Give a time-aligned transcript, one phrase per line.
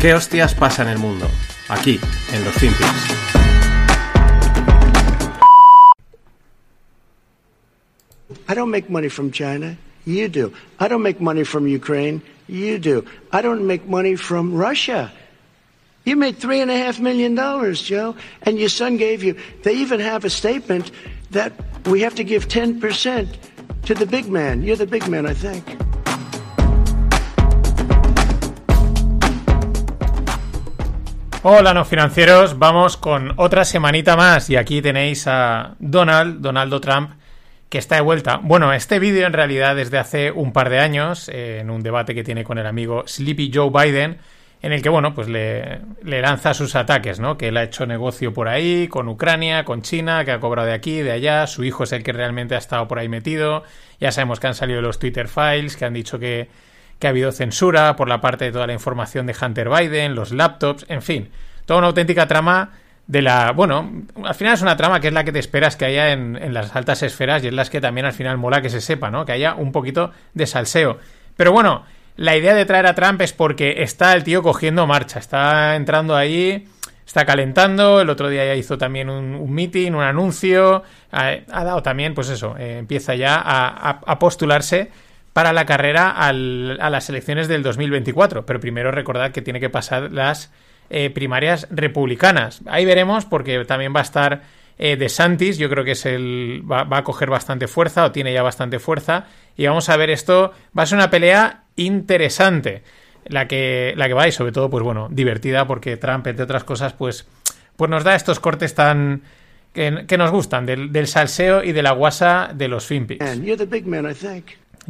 [0.00, 1.28] ¿Qué hostias pasa en el mundo?
[1.68, 2.00] Aquí,
[2.32, 2.88] en los Finpics.
[8.48, 9.76] I don't make money from China.
[10.06, 10.54] You do.
[10.78, 12.22] I don't make money from Ukraine.
[12.48, 13.04] You do.
[13.30, 15.12] I don't make money from Russia.
[16.06, 19.36] You made three and a half million dollars, Joe, and your son gave you.
[19.64, 20.90] They even have a statement
[21.32, 21.52] that
[21.84, 23.28] we have to give 10%
[23.84, 24.62] to the big man.
[24.62, 25.89] You're the big man, I think.
[31.42, 32.58] Hola, no financieros.
[32.58, 37.12] Vamos con otra semanita más y aquí tenéis a Donald, Donaldo Trump,
[37.70, 38.40] que está de vuelta.
[38.42, 42.24] Bueno, este vídeo en realidad desde hace un par de años, en un debate que
[42.24, 44.18] tiene con el amigo Sleepy Joe Biden,
[44.60, 47.38] en el que, bueno, pues le, le, lanza sus ataques, ¿no?
[47.38, 50.74] Que él ha hecho negocio por ahí, con Ucrania, con China, que ha cobrado de
[50.74, 53.62] aquí, de allá, su hijo es el que realmente ha estado por ahí metido,
[53.98, 56.50] ya sabemos que han salido los Twitter files, que han dicho que,
[57.00, 60.32] que ha habido censura por la parte de toda la información de Hunter Biden, los
[60.32, 61.30] laptops, en fin,
[61.64, 62.72] toda una auténtica trama
[63.06, 63.52] de la.
[63.52, 63.90] Bueno,
[64.22, 66.52] al final es una trama que es la que te esperas que haya en, en,
[66.52, 69.24] las altas esferas y es las que también al final mola que se sepa, ¿no?
[69.24, 70.98] Que haya un poquito de salseo.
[71.36, 71.84] Pero bueno,
[72.16, 76.14] la idea de traer a Trump es porque está el tío cogiendo marcha, está entrando
[76.14, 76.68] ahí,
[77.06, 78.02] está calentando.
[78.02, 80.82] El otro día ya hizo también un, un meeting, un anuncio.
[81.10, 84.90] Ha, dado también, pues eso, eh, empieza ya a, a postularse
[85.32, 88.46] para la carrera a las elecciones del 2024.
[88.46, 90.52] Pero primero recordad que tiene que pasar las
[90.90, 92.62] eh, primarias republicanas.
[92.66, 94.42] Ahí veremos porque también va a estar
[94.82, 98.32] eh, de Santis, yo creo que es el va, a coger bastante fuerza o tiene
[98.32, 102.82] ya bastante fuerza y vamos a ver esto, va a ser una pelea interesante
[103.26, 106.64] la que la que va y sobre todo pues bueno, divertida porque Trump entre otras
[106.64, 107.26] cosas pues
[107.76, 109.20] pues nos da estos cortes tan
[109.74, 113.22] que, que nos gustan del, del, salseo y de la guasa de los finpics.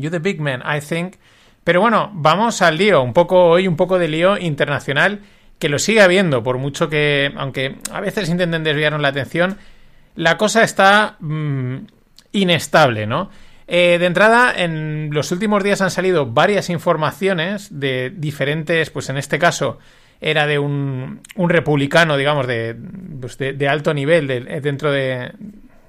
[0.00, 1.16] You're the big man, I think.
[1.64, 5.20] Pero bueno, vamos al lío, un poco hoy un poco de lío internacional
[5.58, 9.58] que lo sigue habiendo, por mucho que, aunque a veces intenten desviarnos la atención,
[10.16, 11.76] la cosa está mmm,
[12.32, 13.30] inestable, ¿no?
[13.68, 19.16] Eh, de entrada, en los últimos días han salido varias informaciones de diferentes, pues en
[19.16, 19.78] este caso
[20.20, 22.76] era de un, un republicano, digamos, de,
[23.20, 25.32] pues de, de, alto nivel de, dentro de,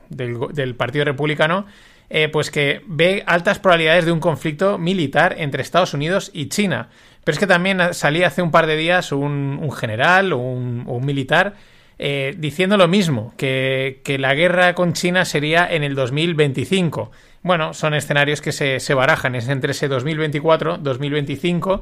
[0.10, 1.66] del, Partido Republicano,
[2.14, 6.90] eh, pues que ve altas probabilidades de un conflicto militar entre Estados Unidos y China.
[7.24, 10.96] Pero es que también salía hace un par de días un, general o un, o
[10.96, 11.56] un militar
[12.00, 17.12] eh, diciendo lo mismo, que, que, la guerra con China sería en el 2025.
[17.44, 21.82] Bueno, son escenarios que se, se barajan, es entre ese 2024, 2025.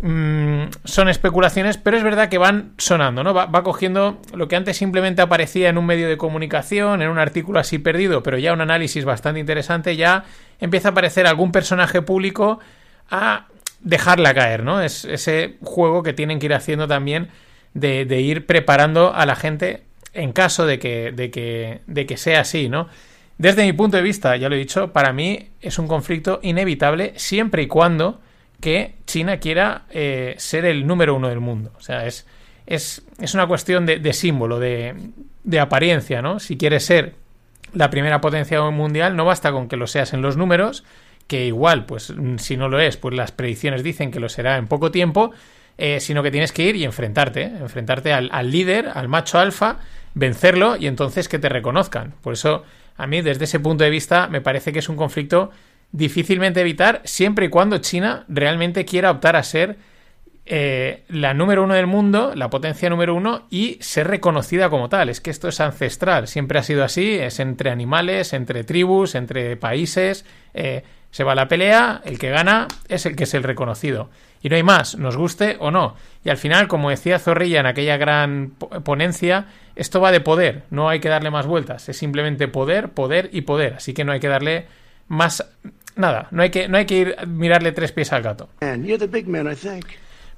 [0.00, 3.32] Mmm, son especulaciones, pero es verdad que van sonando, ¿no?
[3.32, 7.18] Va, va, cogiendo lo que antes simplemente aparecía en un medio de comunicación, en un
[7.18, 10.24] artículo así perdido, pero ya un análisis bastante interesante, ya
[10.60, 12.58] empieza a aparecer algún personaje público
[13.10, 13.46] a
[13.80, 14.82] dejarla caer, ¿no?
[14.82, 17.28] Es ese juego que tienen que ir haciendo también
[17.74, 22.16] de, de ir preparando a la gente en caso de que, de, que, de que
[22.16, 22.88] sea así, ¿no?
[23.38, 27.12] Desde mi punto de vista, ya lo he dicho, para mí es un conflicto inevitable
[27.16, 28.20] siempre y cuando
[28.60, 31.72] que China quiera eh, ser el número uno del mundo.
[31.76, 32.26] O sea, es,
[32.66, 34.94] es, es una cuestión de, de símbolo, de,
[35.44, 36.40] de, apariencia, ¿no?
[36.40, 37.14] Si quieres ser
[37.74, 40.84] la primera potencia mundial, no basta con que lo seas en los números,
[41.26, 44.66] que igual, pues si no lo es, pues las predicciones dicen que lo será en
[44.66, 45.32] poco tiempo,
[45.76, 47.52] eh, sino que tienes que ir y enfrentarte, ¿eh?
[47.60, 49.78] enfrentarte al, al, líder, al macho alfa,
[50.14, 52.14] vencerlo y entonces que te reconozcan.
[52.22, 52.64] Por eso,
[52.96, 55.50] a mí, desde ese punto de vista, me parece que es un conflicto
[55.92, 59.76] difícilmente evitar siempre y cuando China realmente quiera optar a ser
[60.48, 65.08] eh, la número uno del mundo, la potencia número uno y ser reconocida como tal.
[65.08, 69.56] Es que esto es ancestral, siempre ha sido así, es entre animales, entre tribus, entre
[69.56, 70.24] países.
[70.54, 74.10] Eh, se va la pelea, el que gana es el que es el reconocido.
[74.42, 75.96] Y no hay más, nos guste o no.
[76.24, 78.52] Y al final, como decía Zorrilla en aquella gran
[78.84, 83.30] ponencia, esto va de poder, no hay que darle más vueltas, es simplemente poder, poder
[83.32, 83.74] y poder.
[83.74, 84.66] Así que no hay que darle
[85.08, 85.44] más
[85.96, 88.48] nada, no hay que, no hay que ir mirarle tres pies al gato.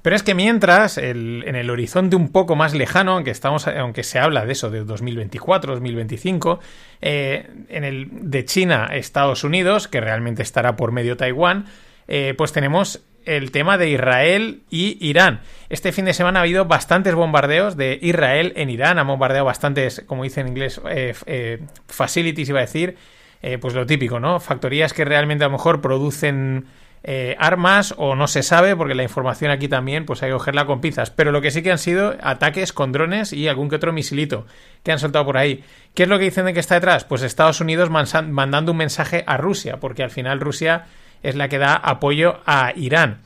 [0.01, 4.03] Pero es que mientras, el, en el horizonte un poco más lejano, aunque, estamos, aunque
[4.03, 6.59] se habla de eso, de 2024, 2025,
[7.01, 11.65] eh, en el de China, Estados Unidos, que realmente estará por medio Taiwán,
[12.07, 15.41] eh, pues tenemos el tema de Israel y Irán.
[15.69, 20.03] Este fin de semana ha habido bastantes bombardeos de Israel en Irán, han bombardeado bastantes,
[20.07, 22.97] como dice en inglés, eh, eh, facilities, iba a decir,
[23.41, 24.39] eh, pues lo típico, ¿no?
[24.39, 26.65] Factorías que realmente a lo mejor producen
[27.03, 30.65] eh, armas o no se sabe, porque la información aquí también pues hay que cogerla
[30.65, 31.11] con pinzas.
[31.11, 34.45] Pero lo que sí que han sido ataques con drones y algún que otro misilito
[34.83, 35.63] que han soltado por ahí.
[35.93, 37.05] ¿Qué es lo que dicen de que está detrás?
[37.05, 40.85] Pues Estados Unidos mandando un mensaje a Rusia, porque al final Rusia
[41.23, 43.19] es la que da apoyo a Irán.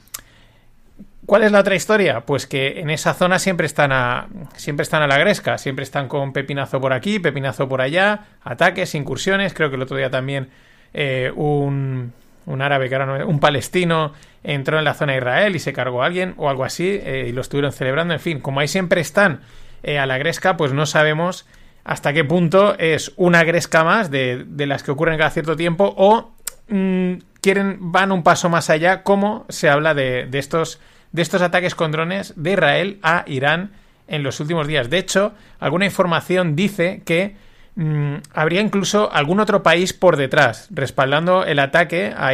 [1.25, 2.21] ¿Cuál es la otra historia?
[2.21, 6.09] Pues que en esa zona siempre están a, siempre están a la gresca, siempre están
[6.09, 9.53] con pepinazo por aquí, pepinazo por allá, ataques, incursiones.
[9.53, 10.49] Creo que el otro día también
[10.93, 12.11] eh, un,
[12.45, 14.11] un árabe, que ahora no, un palestino,
[14.43, 17.27] entró en la zona de Israel y se cargó a alguien o algo así eh,
[17.29, 18.13] y lo estuvieron celebrando.
[18.13, 19.39] En fin, como ahí siempre están
[19.81, 21.45] eh, a la gresca, pues no sabemos
[21.85, 25.93] hasta qué punto es una gresca más de, de las que ocurren cada cierto tiempo
[25.97, 26.33] o
[26.67, 27.13] mm,
[27.43, 30.79] quieren van un paso más allá, como se habla de, de, estos,
[31.11, 33.73] de estos ataques con drones de Israel a Irán
[34.07, 34.89] en los últimos días.
[34.89, 37.35] De hecho, alguna información dice que
[37.75, 42.31] mmm, habría incluso algún otro país por detrás, respaldando el ataque, a,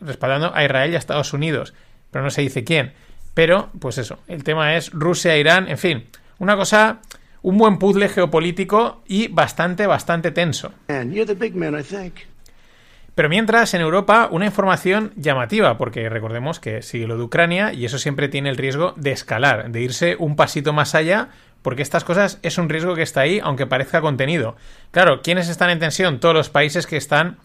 [0.00, 1.74] respaldando a Israel y a Estados Unidos.
[2.10, 2.92] Pero no se dice quién.
[3.34, 6.04] Pero, pues eso, el tema es Rusia, Irán, en fin,
[6.38, 7.00] una cosa
[7.42, 10.72] un buen puzzle geopolítico y bastante, bastante tenso.
[13.14, 17.84] Pero mientras, en Europa, una información llamativa, porque recordemos que sigue lo de Ucrania y
[17.84, 21.28] eso siempre tiene el riesgo de escalar, de irse un pasito más allá,
[21.62, 24.56] porque estas cosas es un riesgo que está ahí, aunque parezca contenido.
[24.90, 26.20] Claro, ¿quiénes están en tensión?
[26.20, 27.38] Todos los países que están,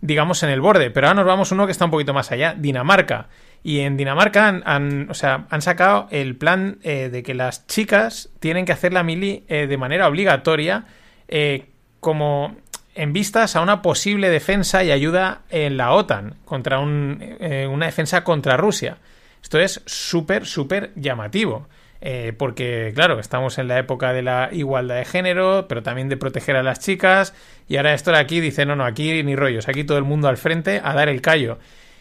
[0.00, 0.90] digamos, en el borde.
[0.90, 3.28] Pero ahora nos vamos uno que está un poquito más allá, Dinamarca.
[3.62, 7.66] Y en Dinamarca han, han, o sea, han sacado el plan eh, de que las
[7.66, 10.86] chicas tienen que hacer la mili eh, de manera obligatoria
[11.28, 11.66] eh,
[12.00, 12.56] como
[12.94, 17.86] en vistas a una posible defensa y ayuda en la OTAN contra un, eh, una
[17.86, 18.98] defensa contra Rusia.
[19.42, 21.68] Esto es súper, súper llamativo.
[22.02, 26.16] Eh, porque, claro, estamos en la época de la igualdad de género, pero también de
[26.16, 27.34] proteger a las chicas.
[27.68, 30.28] Y ahora esto de aquí dice, no, no, aquí ni rollos, aquí todo el mundo
[30.28, 31.58] al frente a dar el callo.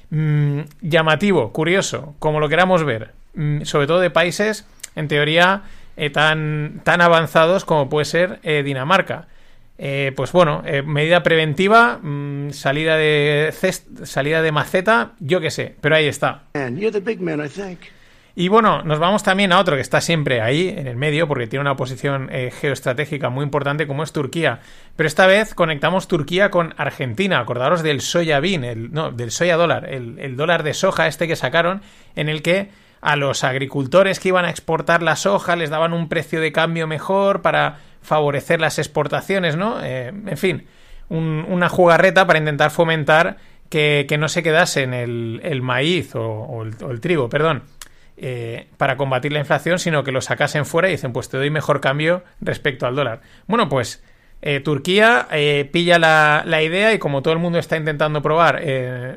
[0.09, 3.13] Mm, llamativo, curioso, como lo queramos ver.
[3.33, 4.65] Mm, sobre todo de países,
[4.95, 5.63] en teoría,
[5.97, 9.27] eh, tan, tan avanzados como puede ser Dinamarca.
[9.81, 15.51] Eh, pues bueno, eh, medida preventiva, mmm, salida de cest salida de maceta, yo qué
[15.51, 16.43] sé, pero ahí está.
[18.35, 21.47] Y bueno, nos vamos también a otro que está siempre ahí, en el medio, porque
[21.47, 24.59] tiene una posición eh, geoestratégica muy importante como es Turquía.
[24.97, 27.39] Pero esta vez conectamos Turquía con Argentina.
[27.39, 31.25] Acordaros del soya bean, el, no, del soya dólar, el, el dólar de soja este
[31.25, 31.81] que sacaron,
[32.15, 32.69] en el que
[33.01, 36.85] a los agricultores que iban a exportar la soja les daban un precio de cambio
[36.85, 39.83] mejor para favorecer las exportaciones, ¿no?
[39.83, 40.67] Eh, en fin,
[41.09, 43.37] un, una jugarreta para intentar fomentar
[43.69, 47.63] que, no se quedase en el, maíz o, el, trigo, perdón,
[48.17, 51.51] eh, para combatir la inflación, sino que lo sacasen fuera y dicen, pues te doy
[51.51, 53.21] mejor cambio respecto al dólar.
[53.45, 54.03] Bueno, pues
[54.41, 55.27] eh, Turquía
[55.71, 58.63] pilla la, idea y como todo el mundo está intentando probar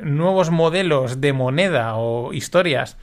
[0.03, 2.99] nuevos modelos de moneda o historias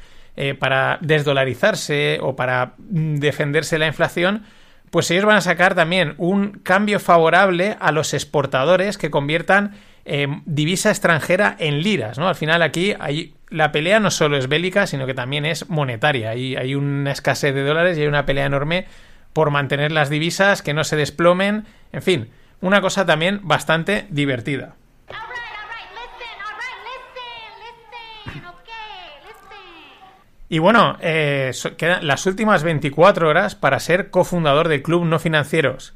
[0.60, 4.46] para desdolarizarse o para defenderse de la inflación,
[4.91, 9.75] pues ellos van a sacar también un cambio favorable a los exportadores que conviertan
[10.06, 12.27] eh, divisa extranjera en liras, ¿no?
[12.27, 16.31] Al final aquí hay, la pelea no solo es bélica, sino que también es monetaria.
[16.31, 18.86] Hay una escasez de dólares y hay una pelea enorme
[19.33, 22.30] por mantener las divisas, que no se desplomen, en fin,
[22.62, 24.75] una cosa también bastante divertida.
[30.50, 35.94] Y bueno, eh, quedan las últimas 24 horas para ser cofundador del Club No Financieros.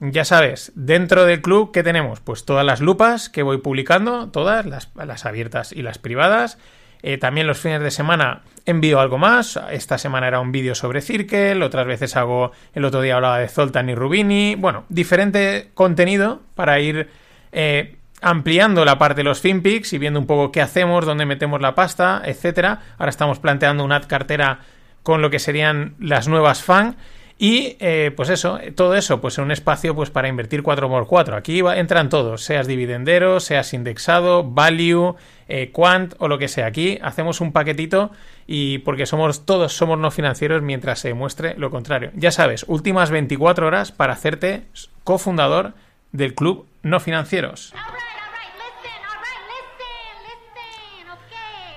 [0.00, 2.20] Ya sabes, dentro del club, ¿qué tenemos?
[2.20, 6.58] Pues todas las lupas que voy publicando, todas, las, abiertas y las privadas.
[7.02, 9.60] Eh, también los fines de semana envío algo más.
[9.70, 13.48] Esta semana era un vídeo sobre Circle, otras veces hago, el otro día hablaba de
[13.48, 14.56] Zoltan y Rubini.
[14.56, 17.08] Bueno, diferente contenido para ir
[17.52, 21.60] eh, ampliando la parte de los FinPix y viendo un poco qué hacemos, dónde metemos
[21.60, 22.80] la pasta, etcétera.
[22.98, 24.60] Ahora estamos planteando una cartera
[25.02, 26.96] con lo que serían las nuevas FAN.
[27.36, 31.34] Y eh, pues eso, todo eso, pues en un espacio pues para invertir 4x4.
[31.34, 35.16] Aquí va, entran todos, seas dividendero, seas indexado, value,
[35.48, 36.66] eh, quant o lo que sea.
[36.66, 38.12] Aquí hacemos un paquetito
[38.46, 42.10] y porque somos todos somos no financieros mientras se muestre lo contrario.
[42.14, 44.62] Ya sabes, últimas 24 horas para hacerte
[45.02, 45.74] cofundador
[46.12, 47.74] del club no financieros.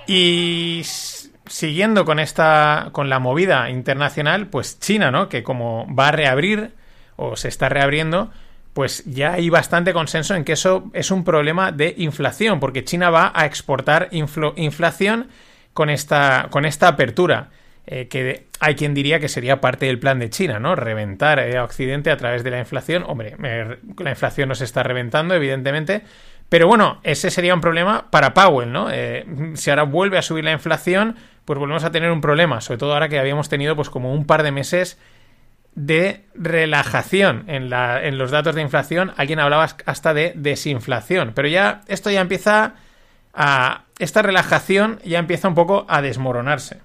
[0.08, 0.82] Y
[1.46, 5.30] siguiendo con esta con la movida internacional, pues China, ¿no?
[5.30, 6.72] Que como va a reabrir
[7.16, 8.32] o se está reabriendo,
[8.74, 13.10] pues ya hay bastante consenso en que eso es un problema de inflación, porque China
[13.10, 15.28] va a exportar inflación
[15.74, 17.50] con esta con esta apertura.
[17.90, 20.76] Eh, que hay quien diría que sería parte del plan de China, ¿no?
[20.76, 23.06] Reventar eh, a Occidente a través de la inflación.
[23.08, 23.38] Hombre,
[23.98, 26.02] la inflación no se está reventando, evidentemente,
[26.50, 28.90] pero bueno, ese sería un problema para Powell, ¿no?
[28.92, 29.26] Eh,
[29.56, 32.94] si ahora vuelve a subir la inflación, pues volvemos a tener un problema, sobre todo
[32.94, 34.98] ahora que habíamos tenido pues como un par de meses
[35.76, 39.14] de relajación en, la, en los datos de inflación.
[39.18, 42.76] Alguien hablaba hasta de desinflación, pero ya esto ya empieza
[43.34, 43.84] a...
[44.00, 46.80] Esta relajación ya empieza un poco a desmoronarse.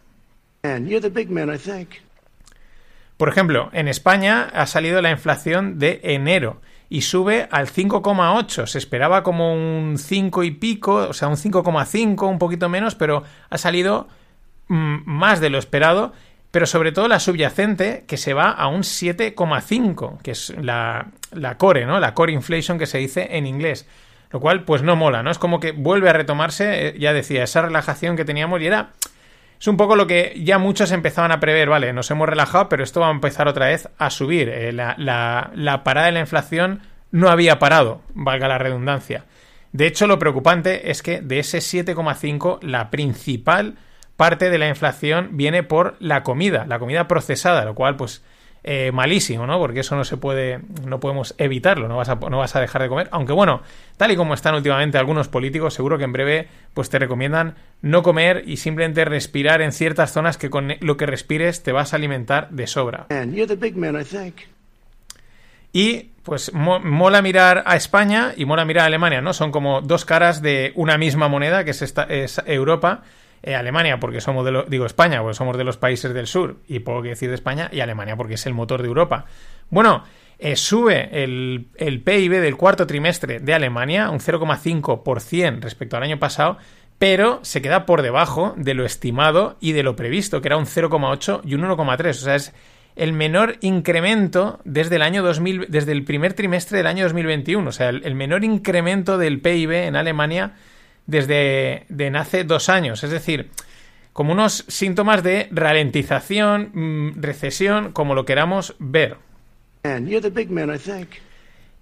[3.16, 6.60] Por ejemplo, en España ha salido la inflación de enero
[6.92, 8.66] y sube al 5,8.
[8.66, 13.22] Se esperaba como un 5 y pico, o sea, un 5,5, un poquito menos, pero
[13.48, 14.08] ha salido
[14.68, 16.12] mm, más de lo esperado.
[16.50, 21.56] Pero sobre todo la subyacente, que se va a un 7,5, que es la, la
[21.56, 21.98] core, ¿no?
[21.98, 23.88] La core inflation que se dice en inglés.
[24.30, 25.30] Lo cual, pues no mola, ¿no?
[25.30, 28.90] Es como que vuelve a retomarse, eh, ya decía, esa relajación que teníamos y era
[29.62, 32.82] es un poco lo que ya muchos empezaban a prever, vale, nos hemos relajado, pero
[32.82, 34.48] esto va a empezar otra vez a subir.
[34.48, 36.80] Eh, la, parada de la inflación
[37.12, 39.24] no había parado, valga la redundancia.
[39.70, 43.76] De hecho, lo preocupante es que de ese 7,5, la principal
[44.16, 48.24] parte de la inflación viene por la comida, la comida procesada, lo cual, pues,
[48.64, 49.58] eh, malísimo, ¿no?
[49.58, 52.82] Porque eso no se puede, no podemos evitarlo, no vas, a, no vas a dejar
[52.82, 53.08] de comer.
[53.10, 53.62] Aunque bueno,
[53.96, 58.04] tal y como están últimamente algunos políticos, seguro que en breve pues te recomiendan no
[58.04, 61.96] comer y simplemente respirar en ciertas zonas que con lo que respires te vas a
[61.96, 63.06] alimentar de sobra.
[65.72, 69.32] Y pues mola mirar a España y mola mirar a Alemania, ¿no?
[69.32, 73.02] Son como dos caras de una misma moneda, que es, esta, es Europa
[73.42, 76.78] eh, Alemania porque somos de digo España porque somos de los países del sur y
[76.80, 79.24] puedo decir de España y Alemania porque es el motor de Europa.
[79.70, 80.04] Bueno,
[80.38, 86.18] eh, sube el, el, PIB del cuarto trimestre de Alemania un 0,5% respecto al año
[86.18, 86.58] pasado,
[86.98, 90.66] pero se queda por debajo de lo estimado y de lo previsto, que era un
[90.66, 92.10] 0,8 y un 1,3.
[92.10, 92.52] O sea, es
[92.94, 97.68] el menor incremento desde el año 2000, desde el primer trimestre del año 2021.
[97.68, 100.54] O sea, el menor incremento del PIB en Alemania
[101.06, 103.04] desde de hace dos años.
[103.04, 103.50] Es decir,
[104.12, 109.16] como unos síntomas de ralentización, mm, recesión, como lo queramos ver.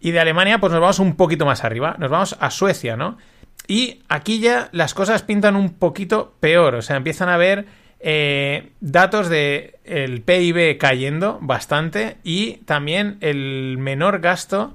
[0.01, 3.19] Y de Alemania, pues nos vamos un poquito más arriba, nos vamos a Suecia, ¿no?
[3.67, 7.67] Y aquí ya las cosas pintan un poquito peor, o sea, empiezan a haber
[8.01, 14.73] eh, datos de el PIB cayendo bastante y también el menor gasto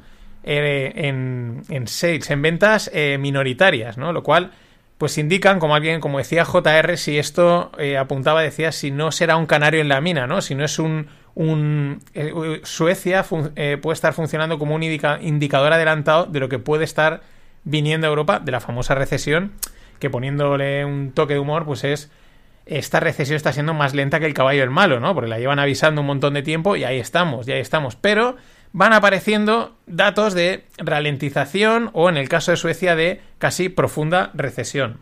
[0.48, 4.14] eh, en, en, sales, en ventas eh, minoritarias, ¿no?
[4.14, 4.52] Lo cual,
[5.00, 9.38] pues indican, como alguien, como decía JR, si esto eh, apuntaba, decía, si no será
[9.38, 10.42] un canario en la mina, ¿no?
[10.42, 11.08] Si no es un...
[11.34, 12.00] un
[12.64, 17.22] Suecia puede estar funcionando como un indicador adelantado de lo que puede estar
[17.64, 19.54] viniendo a Europa, de la famosa recesión,
[20.00, 22.12] que poniéndole un toque de humor, pues es
[22.68, 25.14] esta recesión está siendo más lenta que el caballo del malo, ¿no?
[25.14, 27.96] Porque la llevan avisando un montón de tiempo y ahí estamos, y ahí estamos.
[27.96, 28.38] Pero
[28.76, 35.00] van apareciendo datos de ralentización o, en el caso de Suecia, de casi profunda recesión.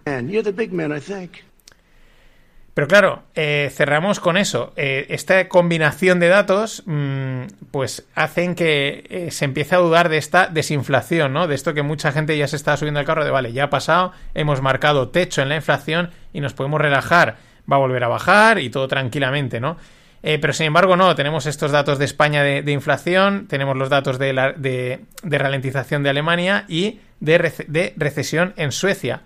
[2.76, 4.74] Pero claro, eh, cerramos con eso.
[4.76, 10.18] Eh, esta combinación de datos, mm, pues hacen que eh, se empiece a dudar de
[10.18, 11.48] esta desinflación, ¿no?
[11.48, 13.70] De esto que mucha gente ya se está subiendo al carro de, vale, ya ha
[13.72, 17.38] pasado, hemos marcado techo en la inflación y nos podemos relajar,
[17.72, 19.78] va a volver a bajar y todo tranquilamente, ¿no?
[20.26, 24.18] Eh, pero sin embargo, no, tenemos estos datos de España de, inflación, tenemos los datos
[24.18, 29.22] de, de, ralentización de Alemania y de, recesión en Suecia.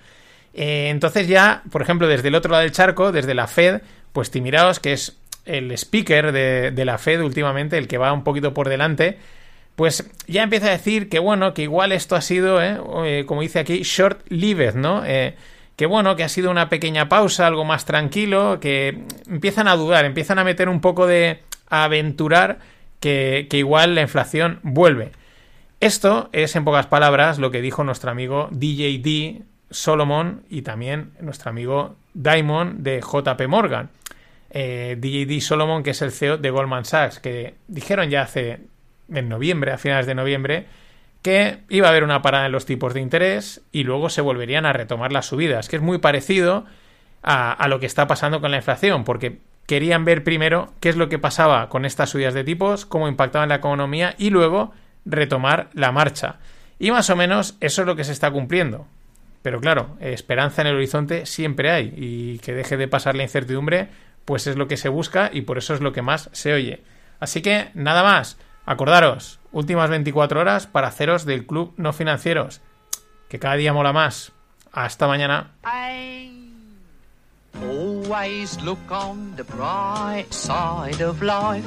[0.55, 4.31] Eh, entonces ya, por ejemplo, desde el otro lado del charco, desde la Fed, pues
[4.31, 8.67] Timiraos, que es el speaker de, la Fed últimamente, el que va un poquito por
[8.67, 9.19] delante,
[9.75, 13.59] pues ya empieza a decir que bueno, que igual esto ha sido, eh, como dice
[13.59, 15.03] aquí, short-lived, ¿no?
[15.77, 20.05] Que bueno, que ha sido una pequeña pausa, algo más tranquilo, que empiezan a dudar,
[20.05, 22.57] empiezan a meter un poco de aventurar
[22.99, 25.11] que, igual la inflación vuelve.
[25.79, 31.51] Esto es, en pocas palabras, lo que dijo nuestro amigo DJD Solomon y también nuestro
[31.51, 33.91] amigo Diamond de JP Morgan.
[34.49, 38.61] Eh, DJD Solomon, que es el CEO de Goldman Sachs, que dijeron ya hace
[39.13, 40.65] en noviembre, a finales de noviembre,
[41.21, 44.65] que iba a haber una parada en los tipos de interés y luego se volverían
[44.65, 46.65] a retomar las subidas, que es muy parecido
[47.23, 51.09] a, lo que está pasando con la inflación, porque querían ver primero qué es lo
[51.09, 54.71] que pasaba con estas subidas de tipos, cómo impactaban la economía y luego
[55.05, 56.37] retomar la marcha.
[56.79, 58.87] Y más o menos eso es lo que se está cumpliendo.
[59.41, 63.89] Pero claro, esperanza en el horizonte siempre hay y que deje de pasar la incertidumbre,
[64.25, 66.81] pues es lo que se busca y por eso es lo que más se oye.
[67.19, 72.61] Así que nada más, acordaros, últimas 24 horas para haceros del club no financieros.
[73.27, 74.31] Que cada día mola más.
[74.71, 75.53] Hasta mañana.
[77.59, 81.65] Always look on the bright side of life.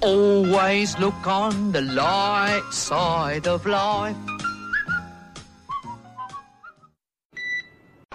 [0.00, 4.16] Always look on the light side of life.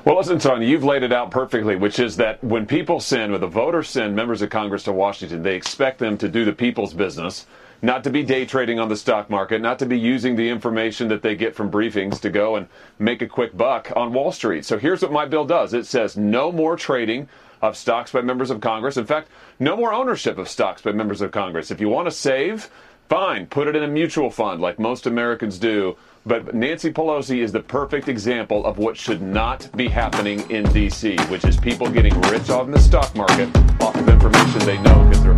[0.08, 3.42] Well, listen, Tony, you've laid it out perfectly, which is that when people send, when
[3.42, 6.94] the voters send members of Congress to Washington, they expect them to do the people's
[6.94, 7.46] business
[7.82, 11.10] not to be day trading on the stock market, not to be using the information
[11.10, 14.64] that they get from briefings to go and make a quick buck on Wall Street.
[14.64, 17.28] So here's what my bill does it says no more trading
[17.62, 18.96] of stocks by members of Congress.
[18.96, 19.28] In fact,
[19.60, 21.70] no more ownership of stocks by members of Congress.
[21.70, 22.70] If you want to save,
[23.10, 25.98] fine, put it in a mutual fund like most Americans do.
[26.28, 31.16] But Nancy Pelosi is the perfect example of what should not be happening in D.C.,
[31.30, 33.48] which is people getting rich off the stock market
[33.80, 35.38] off of information they know because they're.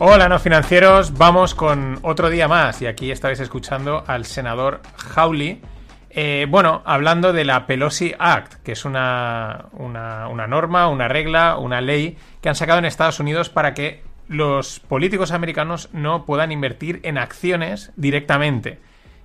[0.00, 1.16] Hola, no financieros.
[1.16, 2.82] Vamos con otro día más.
[2.82, 4.80] Y aquí estáis escuchando al senador
[5.14, 5.62] Hawley.
[6.10, 11.58] Eh, bueno, hablando de la Pelosi Act, que es una, una, una norma, una regla,
[11.58, 16.52] una ley que han sacado en Estados Unidos para que los políticos americanos no puedan
[16.52, 18.78] invertir en acciones directamente.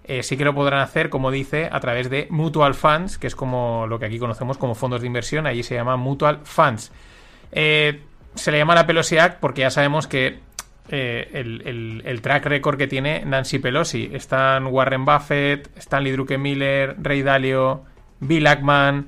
[0.03, 3.35] Eh, sí que lo podrán hacer, como dice, a través de mutual funds, que es
[3.35, 6.91] como lo que aquí conocemos como fondos de inversión, allí se llama mutual funds.
[7.51, 8.01] Eh,
[8.33, 10.39] se le llama la Pelosi Act porque ya sabemos que
[10.89, 14.09] eh, el, el, track record que tiene Nancy Pelosi.
[14.11, 17.83] Están Warren Buffett, Stanley Druckenmiller, Ray Dalio,
[18.21, 19.07] Bill Ackman,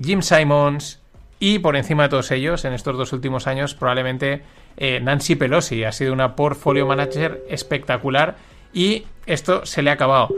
[0.00, 1.02] Jim Simons
[1.40, 4.42] y por encima de todos ellos, en estos dos últimos años, probablemente
[4.76, 5.84] eh, Nancy Pelosi.
[5.84, 8.36] Ha sido una portfolio manager espectacular
[8.72, 10.28] y esto se le ha acabado.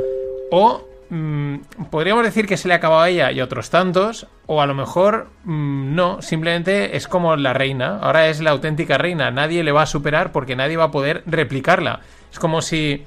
[0.51, 1.57] O mm,
[1.91, 4.75] podríamos decir que se le ha acabado a ella y otros tantos, o a lo
[4.75, 7.99] mejor mm, no, simplemente es como la reina.
[8.01, 9.31] Ahora es la auténtica reina.
[9.31, 12.01] Nadie le va a superar porque nadie va a poder replicarla.
[12.31, 13.05] Es como si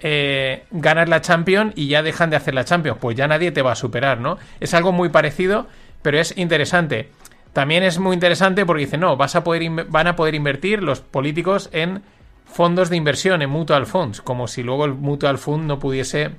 [0.00, 2.98] eh, ganas la Champions y ya dejan de hacer la Champions.
[3.00, 4.38] Pues ya nadie te va a superar, ¿no?
[4.58, 5.66] Es algo muy parecido,
[6.02, 7.10] pero es interesante.
[7.52, 11.00] También es muy interesante porque dice, no, vas a poder van a poder invertir los
[11.00, 12.02] políticos en
[12.44, 16.32] fondos de inversión, en mutual funds, como si luego el mutual fund no pudiese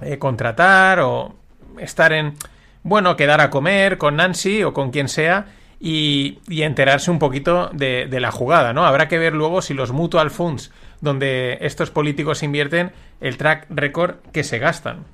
[0.00, 1.34] eh, contratar o
[1.78, 2.34] estar en,
[2.82, 5.46] bueno, quedar a comer con Nancy o con quien sea
[5.78, 8.84] y, enterarse un poquito de, de, la jugada, ¿no?
[8.84, 14.16] Habrá que ver luego si los mutual funds donde estos políticos invierten el track record
[14.32, 15.04] que se gastan.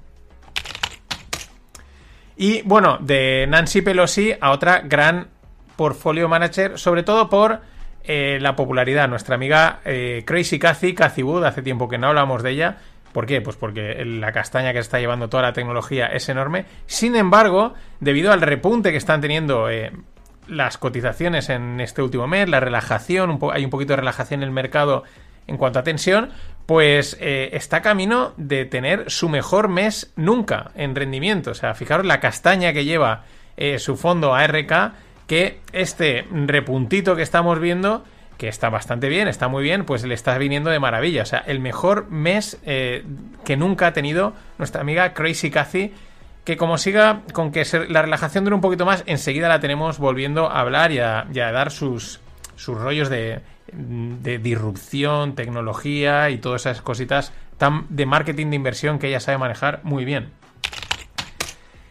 [2.36, 5.28] Y bueno, de Nancy Pelosi a otra gran
[5.76, 7.60] portfolio manager, sobre todo por
[8.08, 9.08] eh, la popularidad.
[9.08, 12.76] Nuestra amiga eh, Crazy Cathy, Cathy Wood, hace tiempo que no hablamos de ella.
[13.12, 13.40] ¿Por qué?
[13.40, 16.66] Pues porque la castaña que está llevando toda la tecnología es enorme.
[16.86, 19.90] Sin embargo, debido al repunte que están teniendo eh,
[20.46, 24.52] las cotizaciones en este último mes, la relajación, hay un poquito de relajación en el
[24.52, 25.02] mercado
[25.48, 26.30] en cuanto a tensión,
[26.66, 31.52] pues está camino de tener su mejor mes nunca en rendimiento.
[31.52, 33.22] O sea, fijaros la castaña que lleva
[33.78, 34.92] su fondo ARK
[35.26, 38.04] que este repuntito que estamos viendo,
[38.38, 41.22] que está bastante bien, está muy bien, pues le está viniendo de maravilla.
[41.22, 43.04] O sea, el mejor mes eh,
[43.44, 45.92] que nunca ha tenido nuestra amiga Crazy Cathy.
[46.44, 50.48] Que como siga con que la relajación dure un poquito más, enseguida la tenemos volviendo
[50.48, 52.20] a hablar y a, dar sus,
[52.68, 53.40] rollos de,
[53.72, 57.32] disrupción, tecnología y todas esas cositas
[57.88, 60.28] de marketing de inversión que ella sabe manejar muy bien.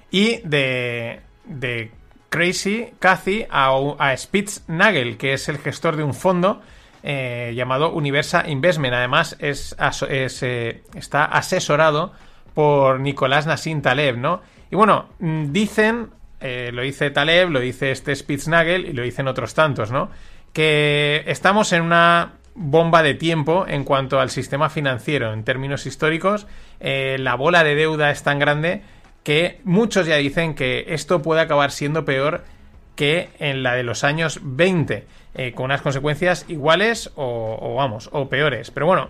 [0.10, 1.20] Y de
[2.30, 6.62] Crazy Cathy a, a Spitznagel, que es el gestor de un fondo
[7.08, 8.96] eh, llamado Universa Investment.
[8.96, 9.76] Además, es,
[10.10, 12.14] eh, está asesorado
[12.56, 14.42] por Nicolás Nassim Taleb, ¿no?
[14.72, 16.10] Y bueno, mm, dicen,
[16.40, 20.10] eh, lo dice Taleb, lo dice este Spitznagel y lo dicen otros tantos, ¿no?
[20.52, 26.48] Que estamos en una bomba de tiempo en cuanto al sistema financiero en términos históricos.
[26.80, 28.82] la bola de deuda es tan grande
[29.26, 32.44] que muchos ya dicen que esto puede acabar siendo peor
[32.96, 38.30] que en la de los años 20, eh, con unas consecuencias iguales o, vamos, o
[38.30, 38.70] peores.
[38.70, 39.10] Pero bueno,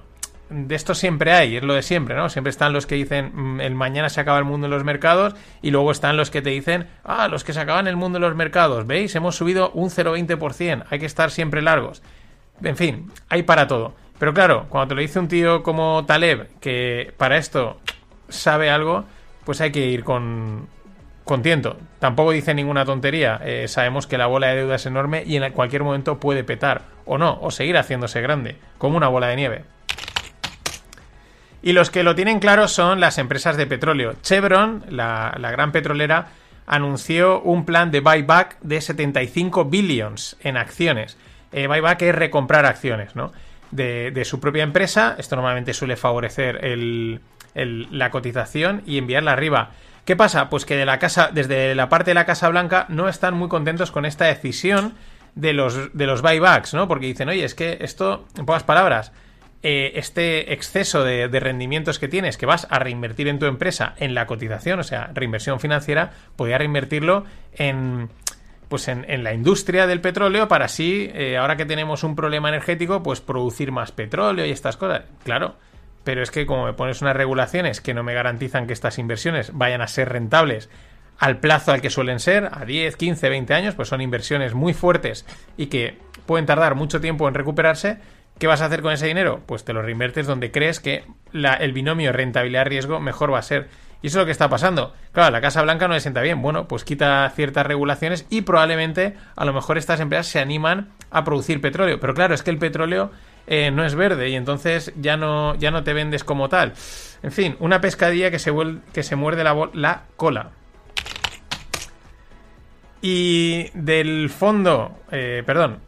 [0.49, 2.29] de esto siempre hay, es lo de siempre, ¿no?
[2.29, 5.35] Siempre están los que dicen mm, el mañana se acaba el mundo en los mercados
[5.61, 8.21] y luego están los que te dicen, ah, los que se acaban el mundo en
[8.21, 9.13] los mercados, ¿veis?
[9.15, 12.01] Hemos subido un 0,20%, hay que estar siempre largos.
[12.63, 13.93] En fin, hay para todo.
[14.17, 17.81] Pero claro, cuando te lo dice un tío como Taleb, que para esto
[18.29, 19.03] sabe algo,
[19.45, 20.67] pues hay que ir con,
[21.25, 21.77] con tiento.
[21.99, 23.41] Tampoco dice ninguna tontería.
[23.43, 26.83] Eh, sabemos que la bola de deuda es enorme y en cualquier momento puede petar,
[27.05, 29.65] o no, o seguir haciéndose grande, como una bola de nieve.
[31.61, 34.13] Y los que lo tienen claro son las empresas de petróleo.
[34.21, 36.27] Chevron, la, gran petrolera,
[36.67, 41.17] anunció un plan de buyback de 75 billions en acciones.
[41.51, 43.31] Eh, buyback es recomprar acciones, ¿no?
[43.71, 45.15] De, de su propia empresa.
[45.17, 47.19] Esto normalmente suele favorecer el,
[47.55, 49.71] la cotización y enviarla arriba.
[50.05, 50.49] ¿Qué pasa?
[50.49, 53.49] Pues que de la casa, desde la parte de la Casa Blanca no están muy
[53.49, 54.93] contentos con esta decisión
[55.33, 56.87] de los, de los buybacks, ¿no?
[56.87, 59.11] Porque dicen, oye, es que esto, en pocas palabras,
[59.63, 64.13] eh, este exceso de, rendimientos que tienes, que vas a reinvertir en tu empresa en
[64.13, 68.09] la cotización, o sea, reinversión financiera, podría reinvertirlo en,
[68.69, 72.49] pues en, en la industria del petróleo para así, eh, ahora que tenemos un problema
[72.49, 75.01] energético, pues producir más petróleo y estas cosas.
[75.23, 75.55] Claro,
[76.05, 79.51] pero es que como me pones unas regulaciones que no me garantizan que estas inversiones
[79.53, 80.69] vayan a ser rentables
[81.17, 84.73] al plazo al que suelen ser, a 10, 15, 20 años, pues son inversiones muy
[84.73, 85.25] fuertes
[85.57, 87.97] y que pueden tardar mucho tiempo en recuperarse.
[88.37, 89.41] ¿Qué vas a hacer con ese dinero?
[89.45, 93.69] Pues te lo reinvertes donde crees que el binomio rentabilidad-riesgo mejor va a ser.
[94.01, 94.93] Y eso es lo que está pasando.
[95.13, 96.41] Claro, la Casa Blanca no le sienta bien.
[96.41, 101.23] Bueno, pues quita ciertas regulaciones y probablemente a lo mejor estas empresas se animan a
[101.23, 101.99] producir petróleo.
[102.01, 103.11] Pero claro, es que el petróleo
[103.47, 106.73] eh, no es verde y entonces ya no, ya no te vendes como tal.
[107.21, 108.51] En fin, una pescadilla que se,
[108.93, 110.51] que se muerde la, cola.
[113.01, 115.79] Y del fondo, eh, perdón,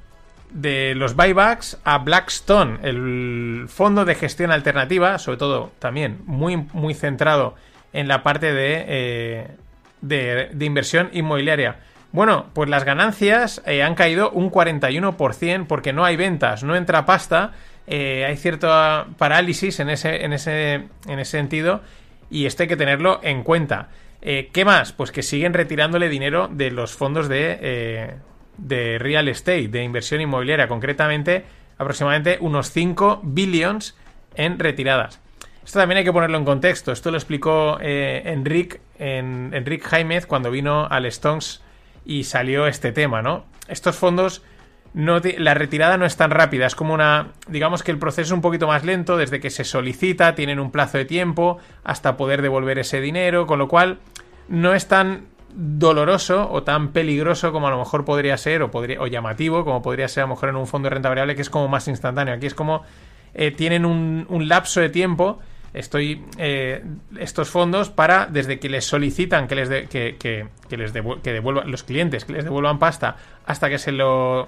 [0.51, 6.93] de los buybacks a Blackstone, el fondo de gestión alternativa, sobre todo también muy, muy
[6.93, 7.55] centrado
[7.91, 9.47] en la parte de, eh,
[10.01, 11.77] de inversión inmobiliaria.
[12.11, 17.05] Bueno, pues las ganancias eh, han caído un 41% porque no hay ventas, no entra
[17.05, 17.51] pasta,
[17.85, 20.73] eh, hay cierta parálisis en ese, en, ese,
[21.07, 21.81] en ese sentido
[22.29, 23.89] y esto hay que tenerlo en cuenta.
[24.21, 24.93] Eh, ¿Qué más?
[24.93, 28.15] Pues que siguen retirándole dinero de los fondos de,
[28.57, 31.45] de real estate, de inversión inmobiliaria, concretamente
[31.77, 33.95] aproximadamente unos 5 billions
[34.35, 35.19] en retiradas.
[35.63, 36.91] Esto también hay que ponerlo en contexto.
[36.91, 41.61] Esto lo explicó eh, Enric, en, Enric Jaimez cuando vino al Stones
[42.07, 43.43] y salió este tema, ¿no?
[43.67, 44.41] Estos fondos,
[44.93, 48.31] no la retirada no es tan rápida, es como una, digamos que el proceso es
[48.31, 52.41] un poquito más lento, desde que se solicita, tienen un plazo de tiempo hasta poder
[52.41, 53.99] devolver ese dinero, con lo cual
[54.47, 59.01] no es tan doloroso o tan peligroso como a lo mejor podría ser, o, podría,
[59.01, 61.41] o llamativo, como podría ser a lo mejor en un fondo de renta variable, que
[61.41, 62.33] es como más instantáneo.
[62.33, 62.83] Aquí es como
[63.33, 65.39] eh, tienen un lapso de tiempo
[65.73, 66.83] estoy eh,
[67.19, 71.83] estos fondos para desde que les solicitan que les que, que- les que devuelvan los
[71.83, 74.47] clientes que les devuelvan pasta hasta que se lo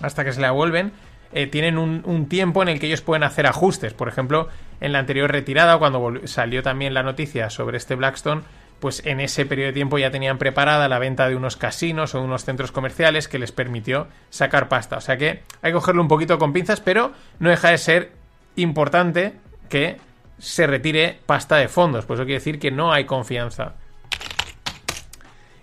[0.00, 0.92] hasta que se la devuelven
[1.32, 4.48] eh, tienen un, un tiempo en el que ellos pueden hacer ajustes por ejemplo
[4.80, 8.42] en la anterior retirada cuando salió también la noticia sobre este Blackstone
[8.80, 12.20] pues en ese periodo de tiempo ya tenían preparada la venta de unos casinos o
[12.22, 14.98] unos centros comerciales que les permitió sacar pasta.
[14.98, 18.12] O sea que hay que cogerlo un poquito con pinzas, pero no deja de ser
[18.56, 19.32] importante
[19.70, 19.96] que
[20.38, 22.06] se retire pasta de fondos.
[22.06, 23.74] Pues eso quiere decir que no hay confianza.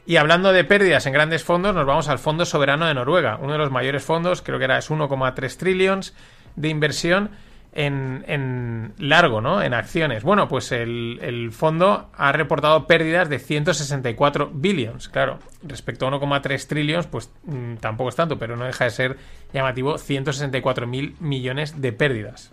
[0.05, 3.53] Y hablando de pérdidas en grandes fondos, nos vamos al Fondo Soberano de Noruega, uno
[3.53, 6.15] de los mayores fondos, creo que era es 1,3 trillions
[6.55, 7.29] de inversión
[7.73, 9.61] en, en largo, ¿no?
[9.61, 10.23] En acciones.
[10.23, 15.39] Bueno, pues el, el fondo ha reportado pérdidas de 164 billions, claro.
[15.63, 19.17] Respecto a 1,3 trillions, pues mm, tampoco es tanto, pero no deja de ser
[19.53, 22.51] llamativo 164 mil millones de pérdidas.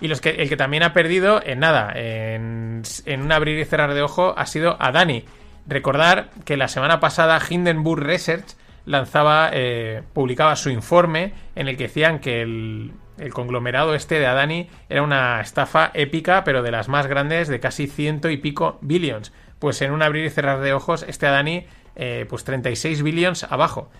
[0.00, 3.94] Y los que, el que también ha perdido, en nada, en, un abrir y cerrar
[3.94, 5.24] de ojo, ha sido Adani.
[5.66, 8.56] Recordar que la semana pasada Hindenburg Research
[8.86, 14.26] lanzaba, eh, publicaba su informe en el que decían que el, el conglomerado este de
[14.26, 18.78] Adani era una estafa épica, pero de las más grandes, de casi ciento y pico
[18.80, 19.32] billions.
[19.58, 23.90] Pues en un abrir y cerrar de ojos, este Adani, eh, pues 36 billions abajo.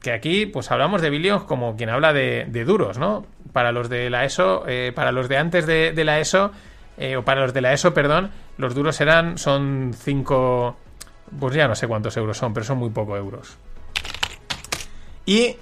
[0.00, 3.26] Que aquí, pues hablamos de billions como quien habla de, duros, ¿no?
[3.52, 6.52] Para los de la ESO, eh, para los de antes de, la ESO,
[6.96, 10.76] eh, o para los de la ESO, perdón, los duros eran, son 5,
[11.40, 13.58] pues ya no sé cuántos euros son, pero son muy pocos euros.
[15.26, 15.56] Y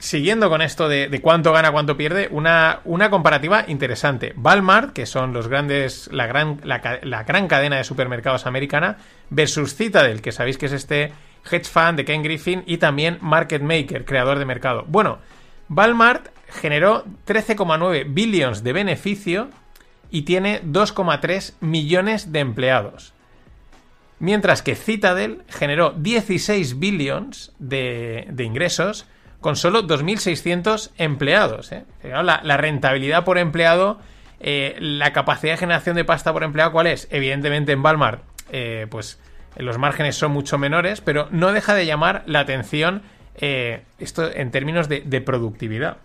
[0.00, 4.34] siguiendo con esto de, cuánto gana, cuánto pierde, una, una comparativa interesante.
[4.36, 8.96] Walmart, que son los grandes, la gran, la, la gran cadena de supermercados americana,
[9.28, 11.12] versus Citadel, que sabéis que es este
[11.50, 14.84] hedge fund de Ken Griffin, y también Market Maker, creador de mercado.
[14.86, 15.18] Bueno,
[15.68, 19.50] Walmart generó 13,9 billions de beneficio
[20.10, 23.14] y tiene 2,3 millones de empleados.
[24.18, 29.06] Mientras que Citadel generó 16 billions de, ingresos
[29.40, 31.72] con solo 2.600 empleados.
[31.72, 31.84] ¿eh?
[32.02, 33.98] La rentabilidad por empleado,
[34.40, 37.08] eh, la capacidad de generación de pasta por empleado, ¿cuál es?
[37.10, 39.18] Evidentemente en Walmart, eh, pues
[39.62, 43.02] los márgenes son mucho menores, pero no deja de llamar la atención
[43.36, 45.98] eh, esto en términos de, productividad.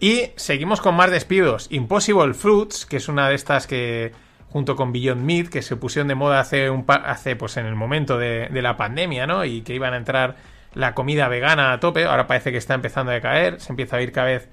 [0.00, 1.66] Y seguimos con más despidos.
[1.70, 4.12] Impossible Fruits, que es una de estas que,
[4.48, 7.74] junto con Beyond Meat, que se pusieron de moda hace, un hace pues en el
[7.74, 9.44] momento de, de la pandemia, ¿no?
[9.44, 10.36] Y que iban a entrar
[10.74, 12.04] la comida vegana a tope.
[12.04, 13.60] Ahora parece que está empezando a decaer.
[13.60, 14.48] Se empieza a oír cada vez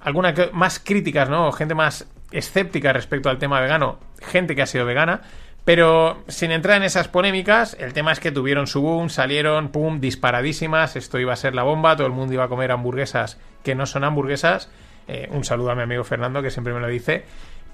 [0.00, 1.50] algunas más críticas, ¿no?
[1.52, 3.98] Gente más escéptica respecto al tema vegano.
[4.20, 5.22] Gente que ha sido vegana.
[5.66, 9.98] Pero sin entrar en esas polémicas, el tema es que tuvieron su boom, salieron, pum,
[9.98, 10.94] disparadísimas.
[10.94, 13.84] Esto iba a ser la bomba, todo el mundo iba a comer hamburguesas que no
[13.84, 14.70] son hamburguesas.
[15.08, 17.24] Eh, un saludo a mi amigo Fernando, que siempre me lo dice.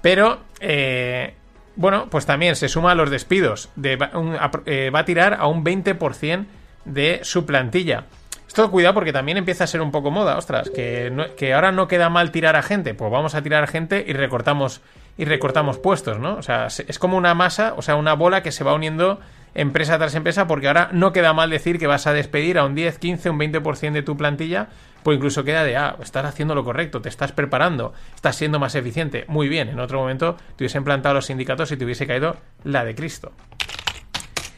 [0.01, 1.35] Pero, eh,
[1.75, 3.69] bueno, pues también se suma a los despidos.
[3.75, 4.09] De, va,
[4.65, 6.47] eh, va a tirar a un 20%
[6.85, 8.05] de su plantilla.
[8.53, 11.87] Esto cuidado porque también empieza a ser un poco moda, ostras, que, que ahora no
[11.87, 14.83] queda mal tirar a gente, pues vamos a tirar a gente y recortamos
[15.17, 16.35] y recortamos puestos, ¿no?
[16.35, 19.19] O sea, es como una masa, o sea, una bola que se va uniendo
[19.55, 22.75] empresa tras empresa, porque ahora no queda mal decir que vas a despedir a un
[22.75, 24.67] 10, 15, un 20% de tu plantilla,
[25.01, 28.75] pues incluso queda de, ah, estás haciendo lo correcto, te estás preparando, estás siendo más
[28.75, 29.25] eficiente.
[29.29, 32.85] Muy bien, en otro momento te hubiesen plantado los sindicatos y te hubiese caído la
[32.85, 33.31] de Cristo.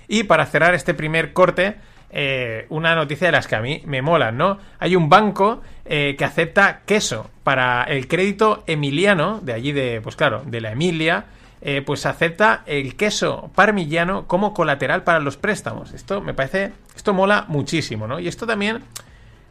[0.09, 1.77] Y para cerrar este primer corte,
[2.17, 4.57] eh, una noticia de las que a mí me molan, ¿no?
[4.79, 10.15] Hay un banco eh, que acepta queso para el crédito emiliano, de allí de, pues
[10.15, 11.25] claro, de la Emilia,
[11.61, 15.93] eh, pues acepta el queso parmigiano como colateral para los préstamos.
[15.93, 18.19] Esto me parece, esto mola muchísimo, ¿no?
[18.19, 18.83] Y esto también,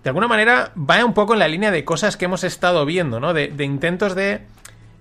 [0.03, 3.21] de alguna manera, va un poco en la línea de cosas que hemos estado viendo,
[3.21, 3.35] ¿no?
[3.35, 4.41] De, intentos de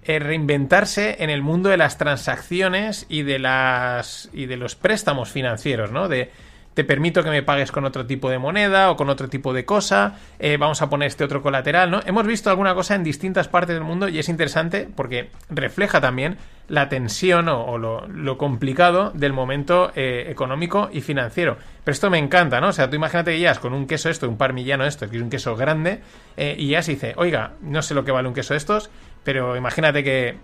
[0.05, 5.91] reinventarse en el mundo de las transacciones y de las y de los préstamos financieros,
[5.91, 6.09] ¿no?
[6.09, 6.29] De
[6.73, 9.65] te permito que me pagues con otro tipo de moneda o con otro tipo de
[9.65, 12.01] cosa, eh, vamos a poner este otro colateral, ¿no?
[12.05, 16.37] Hemos visto alguna cosa en distintas partes del mundo y es interesante porque refleja también
[16.67, 21.57] la tensión o, lo, complicado del momento eh, económico y financiero.
[21.83, 22.69] Pero esto me encanta, ¿no?
[22.69, 25.21] O sea, tú imagínate que ya con un queso esto, un parmillano esto, que es
[25.21, 26.01] un queso grande,
[26.37, 28.89] eh, y ya se dice, oiga, no sé lo que vale un queso estos,
[29.23, 30.37] pero imagínate que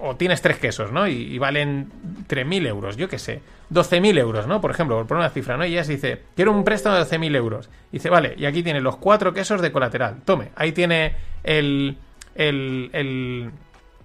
[0.00, 1.06] o tienes tres quesos, ¿no?
[1.06, 1.90] Y, valen
[2.28, 3.40] 3.000 euros, yo qué sé.
[3.72, 4.60] 12.000 euros, ¿no?
[4.60, 5.64] Por ejemplo, por una cifra, ¿no?
[5.64, 7.68] Y ya se dice, quiero un préstamo de 12.000 euros.
[7.90, 10.22] Y dice, vale, y aquí tiene los cuatro quesos de colateral.
[10.24, 11.96] Tome, ahí tiene el,
[12.34, 12.90] el,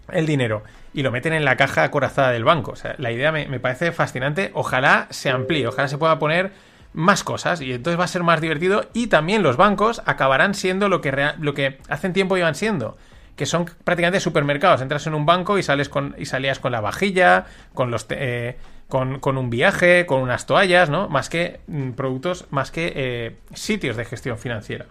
[0.10, 0.64] el, dinero.
[0.94, 2.72] Y lo meten en la caja acorazada del banco.
[2.72, 4.52] O sea, la idea me, parece fascinante.
[4.54, 6.52] Ojalá se amplíe, ojalá se pueda poner
[6.94, 10.90] más cosas y entonces va a ser más divertido y también los bancos acabarán siendo
[10.90, 12.98] lo que, lo que hace tiempo iban siendo
[13.36, 14.82] que son prácticamente supermercados.
[14.82, 18.58] Entras en un banco y sales con y salías con la vajilla, con los eh,
[18.88, 21.08] con, un viaje, con unas toallas, ¿no?
[21.08, 24.88] Más que mm, productos, más que eh, sitios de gestión financiera.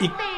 [0.00, 0.29] Y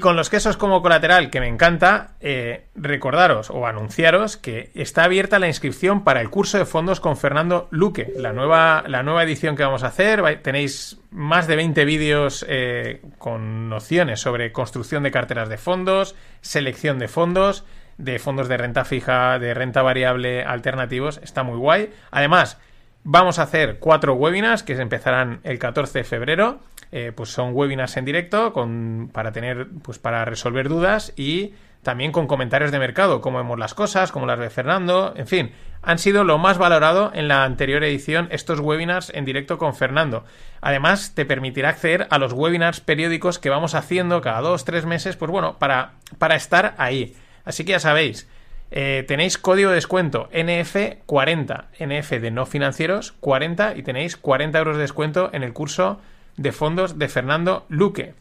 [0.00, 5.38] con los quesos como colateral, que me encanta, eh, recordaros o anunciaros que está abierta
[5.38, 9.56] la inscripción para el curso de fondos con Fernando Luque, la nueva, la nueva edición
[9.56, 10.40] que vamos a hacer.
[10.42, 16.98] Tenéis más de 20 vídeos eh, con nociones sobre construcción de carteras de fondos, selección
[16.98, 17.64] de fondos,
[17.98, 21.20] de fondos de renta fija, de renta variable alternativos.
[21.22, 21.92] Está muy guay.
[22.10, 22.58] Además,
[23.04, 26.60] vamos a hacer cuatro webinars que empezarán el 14 de febrero
[26.96, 32.12] eh, pues son webinars en directo con, para tener, pues para resolver dudas y también
[32.12, 35.98] con comentarios de mercado, cómo vemos las cosas, cómo las ve Fernando, en fin, han
[35.98, 40.24] sido lo más valorado en la anterior edición estos webinars en directo con Fernando.
[40.60, 45.16] Además, te permitirá acceder a los webinars periódicos que vamos haciendo cada dos, tres meses,
[45.16, 47.16] pues bueno, para, para estar ahí.
[47.44, 48.28] Así que ya sabéis,
[48.70, 54.76] eh, tenéis código de descuento NF40, NF de no financieros 40 y tenéis 40 euros
[54.76, 56.00] de descuento en el curso
[56.36, 58.14] de fondos de Fernando Luque.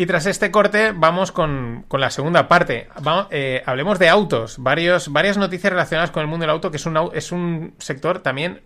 [0.00, 2.88] Y tras este corte vamos con, la segunda parte.
[3.30, 4.56] Eh, hablemos de autos.
[4.58, 8.20] Varios, varias noticias relacionadas con el mundo del auto, que es un, es un sector
[8.20, 8.62] también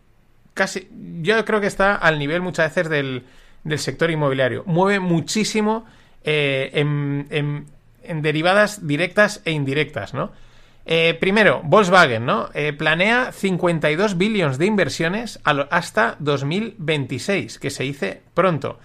[0.54, 0.88] casi...
[1.22, 3.24] Yo creo que está al nivel muchas veces del,
[3.64, 4.62] del sector inmobiliario.
[4.66, 5.84] Mueve muchísimo
[6.22, 7.26] eh, en,
[8.02, 10.32] en, derivadas directas e indirectas, ¿no?
[10.86, 12.50] Eh, primero, Volkswagen, ¿no?
[12.52, 18.78] Eh, planea 52 billones de inversiones hasta 2026, que se dice pronto.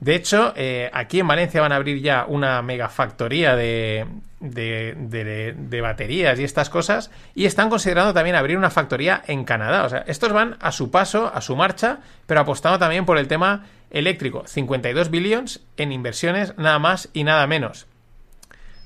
[0.00, 0.52] De hecho,
[0.92, 4.04] aquí en Valencia van a abrir ya una megafactoría de,
[4.42, 9.84] de, de, baterías y estas cosas, y están considerando también abrir una factoría en Canadá.
[9.84, 13.28] O sea, estos van a su paso, a su marcha, pero apostando también por el
[13.28, 14.44] tema eléctrico.
[14.46, 17.86] 52 billones en inversiones, nada más y nada menos.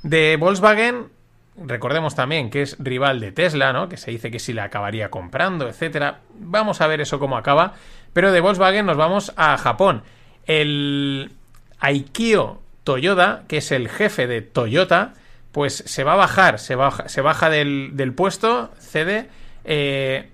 [0.03, 1.17] De Volkswagen
[1.59, 3.89] Recordemos también que es rival de Tesla, ¿no?
[3.89, 6.21] Que se dice que si la acabaría comprando, etcétera.
[6.39, 7.75] Vamos a ver eso cómo acaba.
[8.13, 10.03] Pero de Volkswagen nos vamos a Japón.
[10.47, 11.33] El
[11.81, 15.15] Aikio Toyota, que es el jefe de Toyota,
[15.51, 19.31] pues se va a bajar, se baja, se baja del, puesto, cede,
[19.65, 20.29] eh,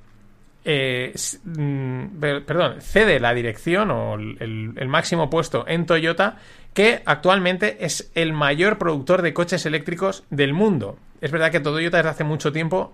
[0.64, 6.38] eh, mm, perdón, cede la dirección o el, máximo puesto en Toyota,
[6.75, 10.98] que actualmente es el mayor productor de coches eléctricos del mundo.
[11.20, 12.92] Es verdad que Toyota desde hace mucho tiempo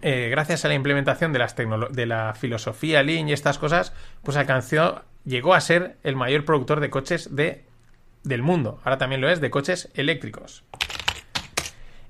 [0.00, 4.36] eh, gracias a la implementación de, las de la filosofía Lean y estas cosas, pues
[5.24, 7.64] llegó a ser el mayor productor de coches de,
[8.22, 8.80] del mundo.
[8.84, 10.64] Ahora también lo es de coches eléctricos.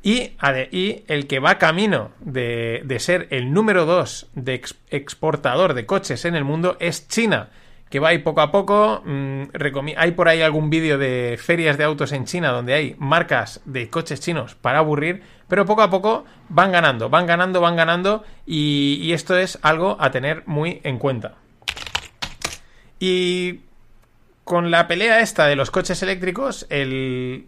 [0.03, 0.33] Y,
[0.73, 4.61] y el que va camino de, ser el número dos de
[4.91, 7.51] exportador de coches en el mundo es China,
[7.89, 9.03] que va ahí poco a poco.
[9.05, 9.45] Mm,
[9.97, 13.91] hay por ahí algún vídeo de ferias de autos en China donde hay marcas de
[13.91, 19.13] coches chinos para aburrir, pero poco a poco van ganando, van ganando, van ganando y,
[19.13, 21.35] esto es algo a tener muy en cuenta.
[22.99, 23.61] Y
[24.43, 27.47] con la pelea esta de los coches eléctricos, el,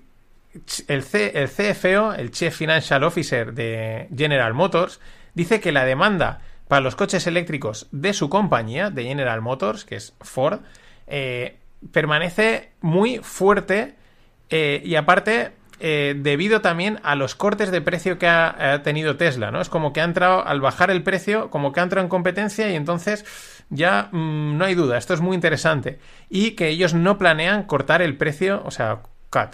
[0.89, 5.01] el, CFO, el Chief Financial Officer de General Motors,
[5.35, 9.97] dice que la demanda para los coches eléctricos de su compañía, de General Motors, que
[9.97, 10.61] es Ford,
[11.07, 11.59] eh,
[11.93, 13.97] permanece muy fuerte
[14.49, 19.51] eh, y aparte eh, debido también a los cortes de precio que ha, tenido Tesla,
[19.51, 19.61] ¿no?
[19.61, 22.71] Es como que ha entrado, al bajar el precio, como que ha entrado en competencia
[22.71, 23.25] y entonces
[23.71, 25.99] ya mm, no hay duda, esto es muy interesante.
[26.31, 29.03] Y que ellos no planean cortar el precio, o sea,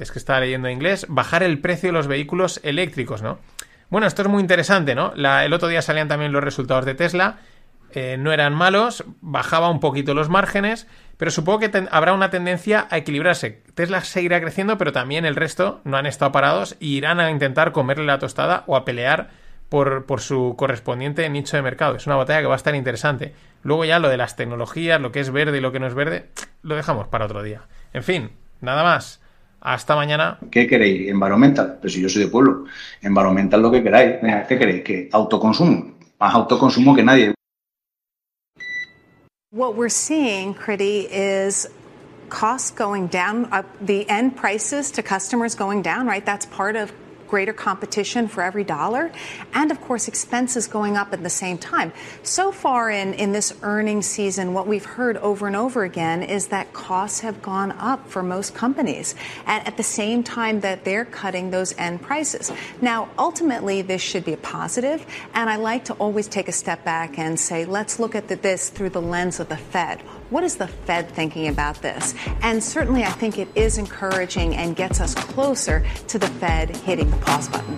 [0.00, 3.38] es que estaba leyendo en inglés, bajar el precio de los vehículos eléctricos, ¿no?
[3.88, 5.12] Bueno, esto es muy interesante, ¿no?
[5.14, 7.38] el otro día salían también los resultados de Tesla.
[7.92, 12.86] Eh, no eran malos, bajaba un poquito los márgenes, pero supongo que habrá una tendencia
[12.88, 13.64] a equilibrarse.
[13.74, 17.72] Tesla seguirá creciendo, pero también el resto no han estado parados y irán a intentar
[17.72, 19.30] comerle la tostada o a pelear
[19.68, 21.96] por, por, su correspondiente nicho de mercado.
[21.96, 23.34] Es una batalla que va a estar interesante.
[23.64, 25.94] Luego ya lo de las tecnologías, lo que es verde y lo que no es
[25.94, 26.30] verde,
[26.62, 27.62] lo dejamos para otro día.
[27.92, 29.20] En fin, nada más.
[29.60, 30.38] Hasta mañana.
[30.50, 31.08] ¿Qué queréis?
[31.10, 31.78] Environmental.
[31.80, 32.64] Pero si yo soy de pueblo.
[33.02, 34.16] Environmental lo que queráis.
[34.48, 34.82] ¿Qué queréis?
[34.82, 35.94] Que autoconsumo.
[36.18, 37.34] Más autoconsumo que nadie.
[39.52, 41.68] What we're seeing, Kriti, is
[42.28, 46.24] costs going down, uh, the end prices to customers going down, right?
[46.24, 46.92] That's part of
[47.30, 49.10] greater competition for every dollar,
[49.54, 51.92] and of course, expenses going up at the same time.
[52.24, 56.48] So far in, in this earnings season, what we've heard over and over again is
[56.48, 59.14] that costs have gone up for most companies
[59.46, 62.52] at, at the same time that they're cutting those end prices.
[62.82, 66.84] Now, ultimately, this should be a positive, and I like to always take a step
[66.84, 70.02] back and say, let's look at this through the lens of the Fed.
[70.30, 72.14] What is the Fed thinking about this?
[72.40, 77.10] And certainly, I think it is encouraging and gets us closer to the Fed hitting
[77.10, 77.76] the pause button.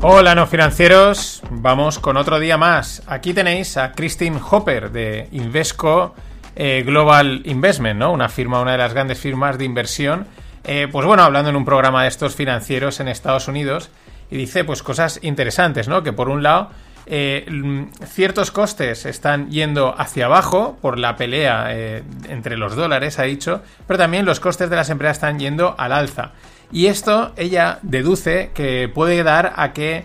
[0.00, 1.42] Hola, no financieros.
[1.50, 3.02] Vamos con otro día más.
[3.08, 6.14] Aquí tenéis a Christine Hopper de Invesco
[6.54, 8.12] eh, Global Investment, ¿no?
[8.12, 10.28] Una firma, una de las grandes firmas de inversión.
[10.62, 13.90] Eh, pues bueno, hablando en un programa de estos financieros en Estados Unidos
[14.30, 16.04] y dice pues cosas interesantes, ¿no?
[16.04, 16.70] Que por un lado
[17.06, 23.24] eh, ciertos costes están yendo hacia abajo por la pelea eh, entre los dólares, ha
[23.24, 26.32] dicho, pero también los costes de las empresas están yendo al alza.
[26.72, 30.04] Y esto ella deduce que puede dar a que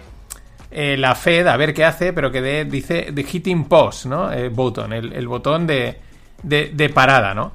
[0.71, 4.31] eh, la Fed, a ver qué hace, pero que de, dice the hitting pause, ¿no?
[4.31, 5.99] El botón, el, botón de,
[6.43, 7.53] de, de parada, ¿no?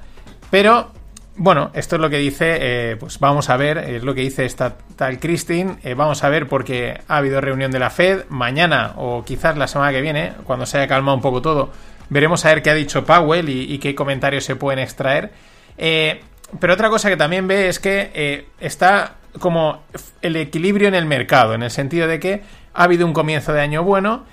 [0.49, 0.91] Pero
[1.37, 4.45] bueno, esto es lo que dice, eh, pues vamos a ver, es lo que dice
[4.45, 8.93] esta tal Christine, eh, vamos a ver porque ha habido reunión de la Fed, mañana
[8.95, 11.71] o quizás la semana que viene, cuando se haya calmado un poco todo,
[12.09, 15.31] veremos a ver qué ha dicho Powell y, qué comentarios se pueden extraer.
[15.77, 16.21] Eh,
[16.59, 19.83] pero otra cosa que también ve es que está como
[20.21, 22.43] el equilibrio en el mercado, en el sentido de que
[22.73, 24.23] ha habido un comienzo de año bueno,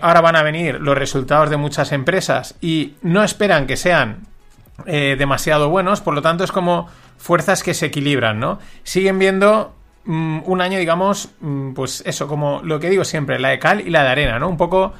[0.00, 4.27] ahora van a venir los resultados de muchas empresas y no esperan que sean
[4.86, 8.58] eh, demasiado buenos, por lo tanto es como fuerzas que se equilibran, ¿no?
[8.84, 13.48] Siguen viendo mm, un año, digamos, mm, pues eso, como lo que digo siempre, la
[13.48, 14.48] de cal y la de arena, ¿no?
[14.48, 14.92] Un poco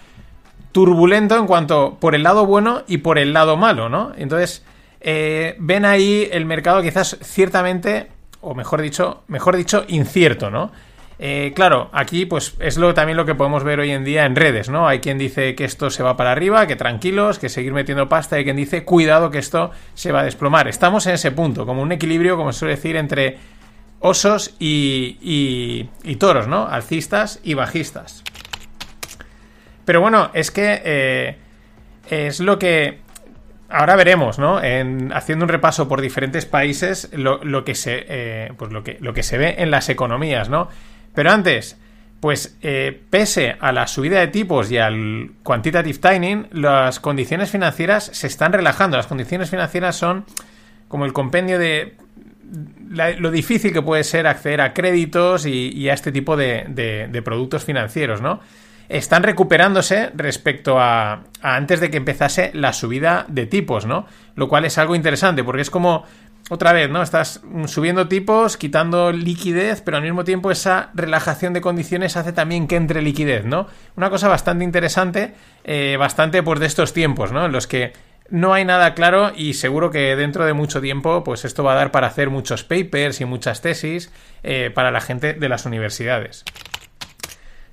[0.73, 4.13] turbulento en cuanto por el lado bueno y por el lado malo, ¿no?
[4.17, 4.65] Entonces,
[5.01, 8.09] eh, ven ahí el mercado quizás ciertamente,
[8.41, 10.73] o mejor dicho, mejor dicho, incierto, ¿no?
[11.21, 14.37] Eh, claro, aquí pues es lo, también lo que podemos ver hoy en día en
[14.37, 14.87] redes, ¿no?
[14.87, 18.37] Hay quien dice que esto se va para arriba, que tranquilos, que seguir metiendo pasta,
[18.37, 20.69] hay quien dice cuidado que esto se va a desplomar.
[20.69, 23.39] Estamos en ese punto, como un equilibrio, como se suele decir, entre
[24.01, 26.69] osos y, y, toros, ¿no?
[26.69, 28.23] Alcistas y bajistas.
[29.85, 31.37] Pero bueno, es que eh,
[32.09, 33.01] es lo que
[33.69, 34.63] ahora veremos, ¿no?
[34.63, 39.13] En, haciendo un repaso por diferentes países, lo, que se, eh, pues lo que, lo
[39.15, 40.69] que se ve en las economías, ¿no?
[41.15, 41.77] Pero antes,
[42.21, 48.11] pues eh, pese a la subida de tipos y al quantitative tightening, las condiciones financieras
[48.13, 48.97] se están relajando.
[48.97, 50.25] Las condiciones financieras son
[50.89, 51.97] como el compendio de
[53.19, 58.21] lo difícil que puede ser acceder a créditos y, a este tipo de, productos financieros,
[58.21, 58.41] ¿no?
[58.89, 64.07] Están recuperándose respecto a, a, antes de que empezase la subida de tipos, ¿no?
[64.35, 66.05] Lo cual es algo interesante porque es como
[66.49, 67.03] otra vez, ¿no?
[67.03, 72.67] Estás subiendo tipos, quitando liquidez, pero al mismo tiempo esa relajación de condiciones hace también
[72.67, 73.67] que entre liquidez, ¿no?
[73.97, 75.35] Una cosa bastante interesante,
[75.65, 77.47] eh, bastante pues de estos tiempos, ¿no?
[77.47, 77.93] En los que
[78.31, 81.77] no hay nada claro y seguro que dentro de mucho tiempo pues esto va a
[81.77, 86.45] dar para hacer muchos papers y muchas tesis eh, para la gente de las universidades.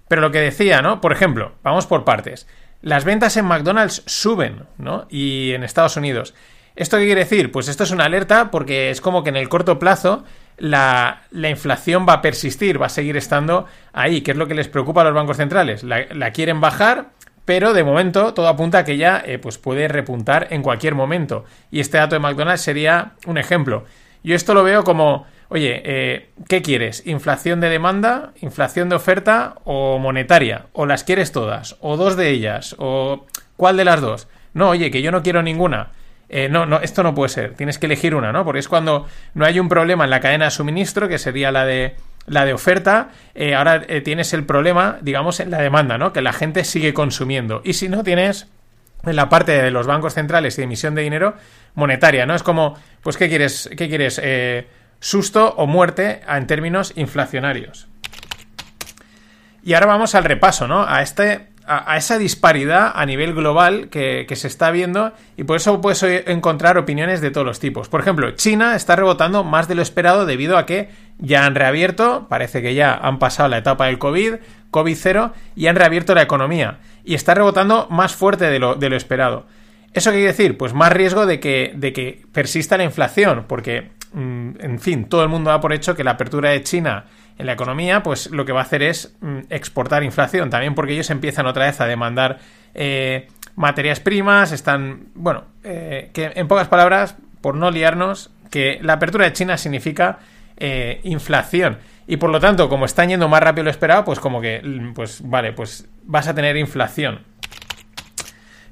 [0.07, 1.01] Pero lo que decía, ¿no?
[1.01, 2.47] Por ejemplo, vamos por partes.
[2.81, 5.07] las ventas en McDonald's suben, ¿no?
[5.09, 6.35] Y en Estados Unidos.
[6.75, 7.51] ¿Esto qué quiere decir?
[7.51, 10.25] Pues esto es una alerta porque es como que en el corto plazo
[10.57, 14.67] la, inflación va a persistir, va a seguir estando ahí, que es lo que les
[14.67, 15.83] preocupa a los bancos centrales.
[15.83, 17.11] La, quieren bajar,
[17.45, 21.45] pero de momento todo apunta a que ya eh, pues puede repuntar en cualquier momento.
[21.71, 23.85] Y este dato de McDonald's sería un ejemplo.
[24.23, 27.05] Yo esto lo veo como, oye, eh, ¿qué quieres?
[27.05, 30.65] ¿Inflación de demanda, inflación de oferta o monetaria?
[30.73, 31.77] ¿O las quieres todas?
[31.79, 32.75] ¿O dos de ellas?
[32.79, 34.27] ¿O cuál de las dos?
[34.53, 35.91] No, oye, que yo no quiero ninguna.
[36.29, 37.53] Eh, no, no, esto no puede ser.
[37.53, 38.43] Tienes que elegir una, ¿no?
[38.43, 41.65] Porque es cuando no hay un problema en la cadena de suministro, que sería la
[41.65, 41.95] de
[42.27, 46.11] la de oferta, eh, ahora eh, tienes el problema, digamos, en la demanda, ¿no?
[46.11, 47.61] Que la gente sigue consumiendo.
[47.63, 48.47] Y si no tienes
[49.03, 51.35] en la parte de los bancos centrales y de emisión de dinero
[51.75, 52.33] monetaria, ¿no?
[52.33, 53.69] Es como, pues, ¿qué quieres?
[53.77, 54.19] ¿Qué quieres?
[54.99, 57.87] susto o muerte en términos inflacionarios.
[59.63, 60.83] Y ahora vamos al repaso, ¿no?
[60.87, 65.81] A este a, esa disparidad a nivel global que, se está viendo y por eso
[65.81, 67.89] puedes encontrar opiniones de todos los tipos.
[67.89, 72.27] Por ejemplo, China está rebotando más de lo esperado debido a que ya han reabierto,
[72.29, 74.35] parece que ya han pasado la etapa del COVID,
[74.71, 78.95] COVID-0 y han reabierto la economía y está rebotando más fuerte de lo, de lo
[78.95, 79.45] esperado.
[79.93, 80.57] ¿Eso qué quiere decir?
[80.57, 85.23] Pues más riesgo de que, de que persista la inflación, porque, mm, en fin, todo
[85.23, 87.05] el mundo da por hecho que la apertura de China
[87.37, 90.93] en la economía, pues lo que va a hacer es mm, exportar inflación, también porque
[90.93, 92.39] ellos empiezan otra vez a demandar
[92.73, 98.93] eh, materias primas, están, bueno, eh, que en pocas palabras, por no liarnos, que la
[98.93, 100.19] apertura de China significa
[100.57, 101.77] eh, inflación.
[102.07, 104.93] Y por lo tanto, como están yendo más rápido lo esperado, pues como que, mm,
[104.93, 107.21] pues vale, pues vas a tener inflación.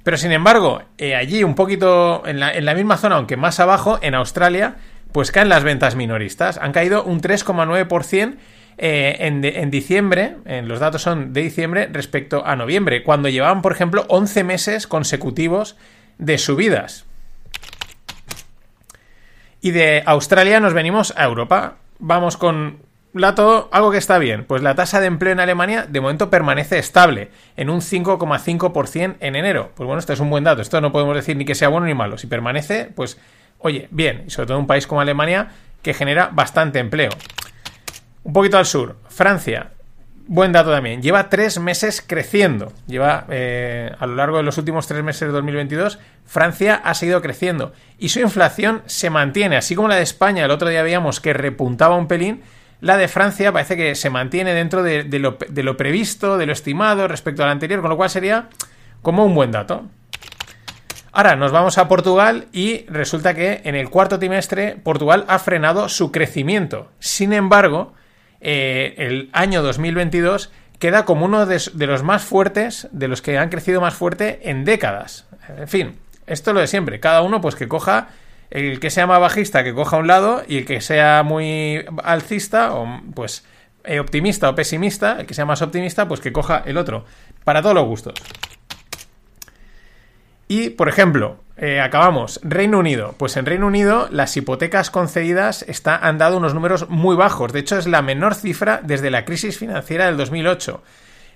[0.04, 4.00] Pero sin embargo, allí un poquito, en la, en la misma zona, aunque más abajo,
[4.02, 4.76] en Australia,
[5.14, 6.58] pues caen las ventas minoristas.
[6.58, 8.36] Han caído un 3,9%
[8.78, 13.72] eh, en, diciembre, en los datos son de diciembre respecto a noviembre, cuando llevaban, por
[13.72, 15.78] ejemplo, 11 meses consecutivos
[16.18, 17.06] de subidas.
[19.62, 21.76] Y de Australia nos venimos a Europa.
[22.00, 22.80] Vamos con
[23.14, 24.44] lato, algo que está bien.
[24.44, 29.36] Pues la tasa de empleo en Alemania de momento permanece estable, en un 5,5% en
[29.36, 29.72] enero.
[29.76, 30.62] Pues bueno, esto es un buen dato.
[30.62, 32.18] Esto no podemos decir ni que sea bueno ni malo.
[32.18, 33.20] Si permanece, pues
[33.64, 34.26] oye, bien.
[34.28, 35.50] Y sobre todo un país como Alemania
[35.82, 37.12] que genera bastante empleo.
[38.24, 39.72] Un poquito al sur, Francia.
[40.26, 41.02] Buen dato también.
[41.02, 42.72] Lleva tres meses creciendo.
[42.88, 47.22] Lleva eh, a lo largo de los últimos tres meses de 2022, Francia ha seguido
[47.22, 47.74] creciendo.
[48.00, 49.58] Y su inflación se mantiene.
[49.58, 52.42] Así como la de España, el otro día veíamos que repuntaba un pelín.
[52.80, 56.54] La de Francia parece que se mantiene dentro de, lo, de lo previsto, de lo
[56.54, 58.48] estimado respecto al anterior, con lo cual sería
[59.02, 59.86] como un buen dato.
[61.16, 65.88] Ahora nos vamos a Portugal y resulta que en el cuarto trimestre Portugal ha frenado
[65.88, 66.90] su crecimiento.
[66.98, 67.94] Sin embargo,
[68.42, 73.50] eh, el año 2022 queda como uno de, los más fuertes, de los que han
[73.50, 75.28] crecido más fuerte en décadas.
[75.56, 77.00] En fin, esto es lo de siempre.
[77.00, 78.08] Cada uno, pues que coja
[78.50, 82.74] el que sea más bajista, que coja un lado, y el que sea muy alcista,
[82.74, 83.46] o pues
[83.84, 87.06] eh, optimista o pesimista, el que sea más optimista, pues que coja el otro.
[87.44, 88.16] Para todos los gustos.
[90.48, 92.40] Y, por ejemplo, eh, acabamos.
[92.44, 93.16] Reino Unido.
[93.18, 97.54] Pues en Reino Unido las hipotecas concedidas está, han dado unos números muy bajos.
[97.54, 100.82] De hecho, es la menor cifra desde la crisis financiera del 2008.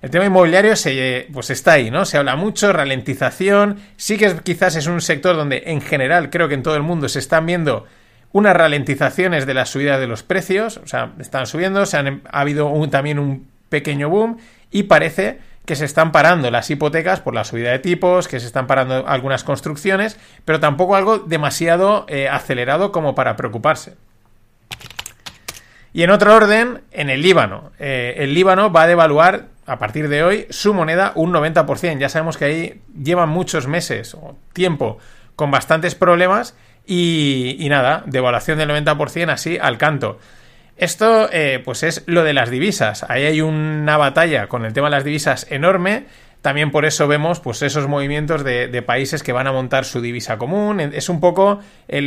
[0.01, 2.05] El tema inmobiliario se, pues está ahí, ¿no?
[2.05, 3.79] Se habla mucho, ralentización.
[3.95, 7.09] Sí que quizás es un sector donde en general creo que en todo el mundo
[7.09, 7.85] se están viendo
[8.31, 10.77] unas ralentizaciones de la subida de los precios.
[10.77, 14.37] O sea, están subiendo, se han, ha habido también un pequeño boom
[14.71, 18.47] y parece que se están parando las hipotecas por la subida de tipos, que se
[18.47, 23.97] están parando algunas construcciones, pero tampoco algo demasiado eh, acelerado como para preocuparse.
[25.91, 27.73] Y en otro orden, en el Líbano.
[27.79, 31.99] Eh, el Líbano va a devaluar a partir de hoy su moneda un 90%.
[31.99, 34.99] Ya sabemos que ahí llevan muchos meses o tiempo
[35.35, 36.55] con bastantes problemas
[36.85, 40.17] y, y nada, devaluación del 90% así al canto.
[40.77, 43.03] Esto, eh, pues es lo de las divisas.
[43.09, 46.05] Ahí hay una batalla con el tema de las divisas enorme.
[46.41, 50.37] También por eso vemos pues esos movimientos de, países que van a montar su divisa
[50.37, 50.79] común.
[50.79, 51.59] Es un poco,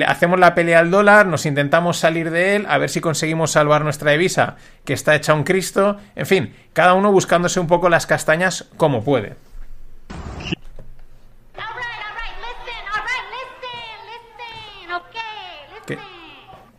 [0.07, 3.83] hacemos la pelea al dólar, nos intentamos salir de él, a ver si conseguimos salvar
[3.83, 5.99] nuestra divisa, que está hecha un Cristo.
[6.15, 9.35] En fin, cada uno buscándose un poco las castañas como puede.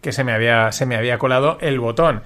[0.02, 2.24] Que se me había, se me había colado el botón.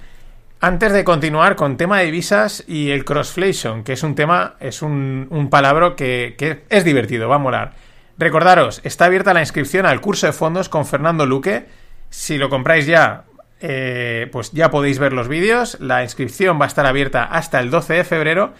[0.60, 4.80] Antes de continuar con tema de divisas y el crossflation, que es un tema, es
[4.80, 7.74] un, un palabra que, que, es divertido, va a molar.
[8.18, 11.66] Recordaros, está abierta la inscripción al curso de fondos con Fernando Luque.
[12.08, 13.24] Si lo compráis ya,
[13.60, 15.76] eh, pues ya podéis ver los vídeos.
[15.80, 18.54] La inscripción va a estar abierta hasta el 12 de febrero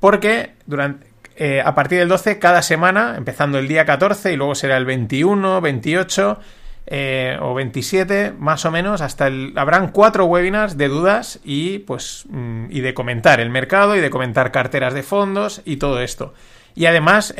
[0.00, 1.06] porque durante,
[1.36, 4.86] eh, a partir del 12 cada semana, empezando el día 14 y luego será el
[4.86, 6.40] 21, 28
[6.86, 9.52] eh, o 27 más o menos, hasta el...
[9.56, 14.10] Habrán cuatro webinars de dudas y pues mm, y de comentar el mercado y de
[14.10, 16.34] comentar carteras de fondos y todo esto.
[16.74, 17.34] Y además,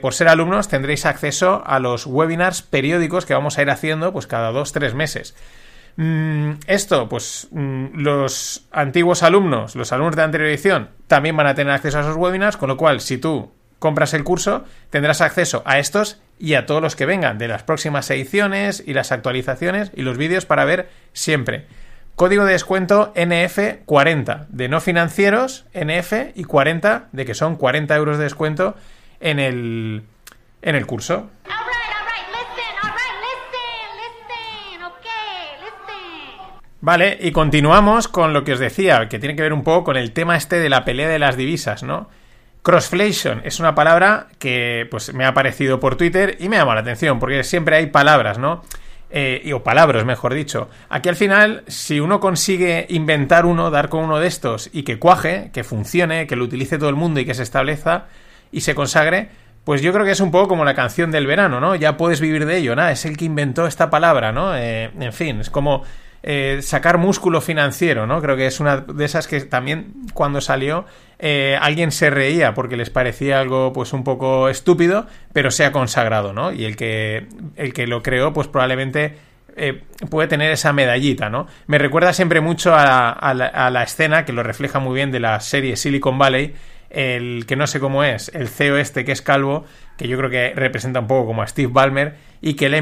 [0.00, 4.26] por ser alumnos, tendréis acceso a los webinars periódicos que vamos a ir haciendo pues
[4.26, 5.34] cada dos, tres meses.
[6.00, 11.56] Mm, esto, pues mm, los antiguos alumnos, los alumnos de anterior edición, también van a
[11.56, 13.50] tener acceso a esos webinars, con lo cual, si tú
[13.80, 17.62] compras el curso, tendrás acceso a estos y a todos los que vengan de las
[17.62, 21.66] próximas ediciones y las actualizaciones y los vídeos para ver siempre.
[22.14, 28.18] Código de descuento NF40 de no financieros, NF y 40 de que son 40 euros
[28.18, 28.74] de descuento
[29.20, 30.02] en el,
[30.62, 31.30] en el curso.
[36.80, 39.96] Vale, y continuamos con lo que os decía, que tiene que ver un poco con
[39.96, 42.08] el tema este de la pelea de las divisas, ¿no?
[42.68, 46.82] Crossflation es una palabra que pues me ha aparecido por Twitter y me llama la
[46.82, 48.62] atención, porque siempre hay palabras, ¿no?
[49.08, 50.68] Eh, o palabras, mejor dicho.
[50.90, 54.98] Aquí al final, si uno consigue inventar uno, dar con uno de estos y que
[54.98, 58.08] cuaje, que funcione, que lo utilice todo el mundo y que se establezca
[58.52, 59.30] y se consagre,
[59.64, 61.74] pues yo creo que es un poco como la canción del verano, ¿no?
[61.74, 64.54] Ya puedes vivir de ello, nada, es el que inventó esta palabra, ¿no?
[64.54, 65.84] Eh, en fin, es como
[66.22, 68.20] eh, sacar músculo financiero, ¿no?
[68.20, 70.84] Creo que es una de esas que también cuando salió
[71.18, 75.72] eh, alguien se reía porque les parecía algo pues un poco estúpido, pero se ha
[75.72, 76.52] consagrado, ¿no?
[76.52, 79.16] Y el que, el que lo creó pues probablemente
[79.56, 81.48] eh, puede tener esa medallita, ¿no?
[81.66, 85.76] Me recuerda siempre mucho a, la, escena que lo refleja muy bien de la serie
[85.76, 86.54] Silicon Valley,
[86.90, 89.64] el que no sé cómo es, el CEO este que es calvo,
[89.98, 92.74] que yo creo que representa un poco como a Steve Ballmer, y que él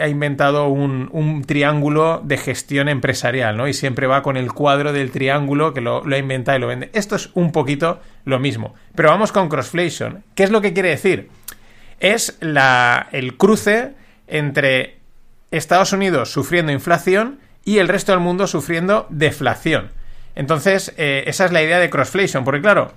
[0.00, 3.68] ha inventado un, triángulo de gestión empresarial, ¿no?
[3.68, 6.90] Y siempre va con el cuadro del triángulo que lo, ha inventado y lo vende.
[6.92, 8.74] Esto es un poquito lo mismo.
[8.96, 10.24] Pero vamos con crossflation.
[10.34, 11.28] ¿Qué es lo que quiere decir?
[12.00, 13.92] Es la, el cruce
[14.26, 14.98] entre
[15.52, 19.92] Estados Unidos sufriendo inflación y el resto del mundo sufriendo deflación.
[20.34, 22.92] Entonces, eh, esa es la idea de crossflation, porque claro,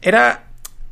[0.00, 0.44] era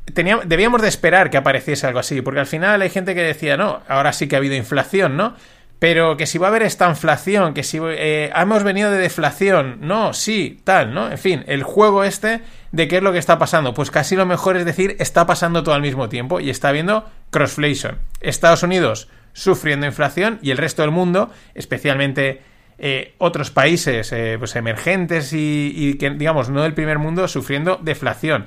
[0.07, 3.83] debíamos de esperar que apareciese algo así, porque al final hay gente que decía, no,
[3.89, 5.35] ahora sí que ha habido inflación, ¿no?
[5.79, 9.79] Pero que si va a haber esta inflación, que si eh, hemos venido de deflación,
[9.81, 11.11] no, sí, tal, ¿no?
[11.11, 12.41] En fin, el juego este
[12.73, 13.75] de qué es lo que está pasando.
[13.75, 17.11] Pues casi lo mejor es decir, está pasando todo al mismo tiempo y está habiendo
[17.31, 17.99] crossflation.
[18.21, 22.41] Estados Unidos sufriendo inflación y el resto del mundo, especialmente
[22.79, 27.79] eh, otros países eh, pues emergentes y, y que, digamos, no del primer mundo, sufriendo
[27.83, 28.47] deflación.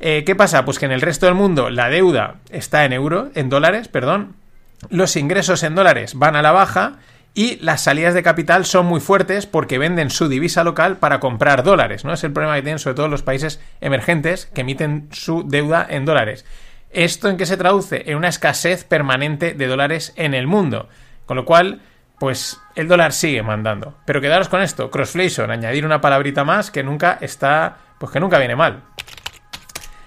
[0.00, 0.64] Eh, ¿Qué pasa?
[0.64, 4.36] Pues que en el resto del mundo la deuda está en euro, en dólares, perdón.
[4.90, 6.98] Los ingresos en dólares van a la baja
[7.34, 11.62] y las salidas de capital son muy fuertes porque venden su divisa local para comprar
[11.62, 12.12] dólares, ¿no?
[12.12, 16.04] Es el problema que tienen sobre todo los países emergentes que emiten su deuda en
[16.04, 16.46] dólares.
[16.90, 18.10] ¿Esto en qué se traduce?
[18.10, 20.88] En una escasez permanente de dólares en el mundo.
[21.26, 21.82] Con lo cual,
[22.18, 23.98] pues el dólar sigue mandando.
[24.06, 28.38] Pero quedaros con esto, crossflation, añadir una palabrita más que nunca está, pues que nunca
[28.38, 28.82] viene mal.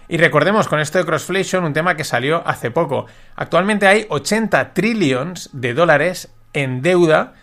[0.09, 3.05] Y recordemos con esto de crossflation un tema que salió hace poco.
[3.35, 7.35] Actualmente hay 80 trillones de dólares en deuda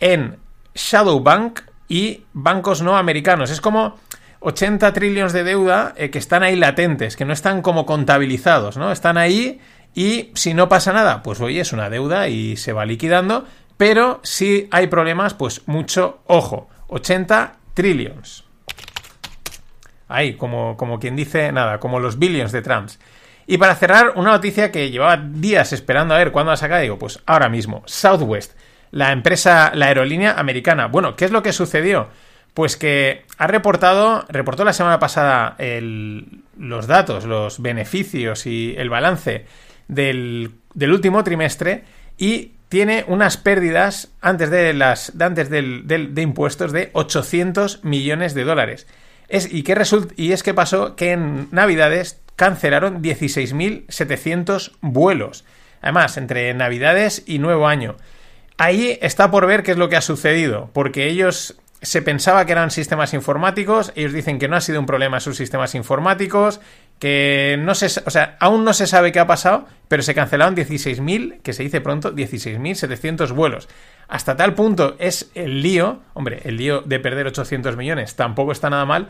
[0.00, 0.36] en
[0.74, 3.52] Shadow Bank y bancos no americanos.
[3.52, 3.96] Es como
[4.40, 8.90] 80 trillones de deuda eh, que están ahí latentes, que no están como contabilizados, ¿no?
[8.90, 9.60] Están ahí
[9.94, 13.46] y si no pasa nada, pues oye, es una deuda y se va liquidando,
[13.76, 16.68] pero si hay problemas, pues mucho ojo.
[16.88, 18.47] 80 trillones.
[20.08, 22.98] Ahí, como, como quien dice, nada, como los billions de Trumps.
[23.46, 26.98] Y para cerrar, una noticia que llevaba días esperando a ver cuándo la saca, digo,
[26.98, 28.52] pues ahora mismo, Southwest,
[28.90, 30.86] la empresa, la aerolínea americana.
[30.86, 32.08] Bueno, ¿qué es lo que sucedió?
[32.52, 35.56] Pues que ha reportado, reportó la semana pasada
[36.58, 39.46] los datos, los beneficios y el balance
[39.88, 41.84] del, último trimestre
[42.18, 48.86] y tiene unas pérdidas antes de las antes de impuestos de 800 millones de dólares.
[49.30, 49.76] Y, qué
[50.16, 55.44] y es que pasó que en Navidades cancelaron 16.700 vuelos.
[55.82, 57.96] Además, entre Navidades y Nuevo Año.
[58.56, 62.52] Ahí está por ver qué es lo que ha sucedido, porque ellos se pensaba que
[62.52, 66.60] eran sistemas informáticos, ellos dicen que no ha sido un problema sus sistemas informáticos,
[66.98, 70.56] que no se, o sea, aún no se sabe qué ha pasado, pero se cancelaron
[70.56, 73.68] 16.000, que se dice pronto, 16.700 vuelos.
[74.08, 78.70] Hasta tal punto es el lío, hombre, el lío de perder 800 millones tampoco está
[78.70, 79.08] nada mal,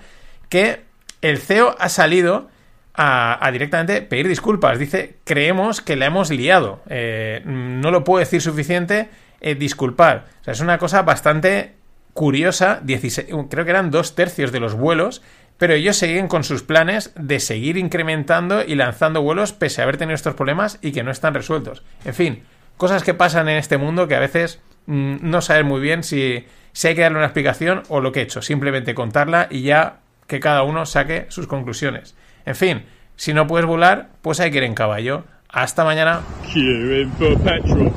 [0.49, 0.83] que
[1.23, 2.49] el CEO ha salido
[2.95, 4.79] a, directamente pedir disculpas.
[4.79, 6.83] Dice, creemos que la hemos liado.
[6.89, 9.09] Eh, no lo puedo decir suficiente,
[9.41, 10.27] eh, disculpar.
[10.41, 11.75] O sea, es una cosa bastante
[12.13, 12.81] curiosa.
[12.83, 15.23] 16, creo que eran dos tercios de los vuelos
[15.59, 19.97] pero ellos siguen con sus planes de seguir incrementando y lanzando vuelos pese a haber
[19.97, 21.83] tenido estos problemas y que no están resueltos.
[22.05, 22.45] En fin,
[22.77, 26.89] cosas que pasan en este mundo que a veces no sabes muy bien si, si
[26.89, 30.41] hay que darle una explicación o lo que he hecho, simplemente contarla y ya que
[30.41, 32.17] cada uno saque sus conclusiones.
[32.47, 32.85] En fin,
[33.17, 35.25] si no puedes volar, pues hay que ir en caballo.
[35.51, 36.21] Hasta mañana.
[36.53, 37.93] Queuing for petrol.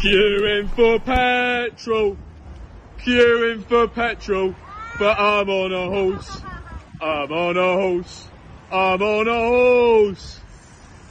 [0.00, 2.16] Queuing for petrol.
[3.02, 4.54] Queuing for petrol.
[4.98, 6.42] But I'm on a horse.
[7.00, 8.28] I'm on a horse.
[8.70, 10.40] I'm on a horse.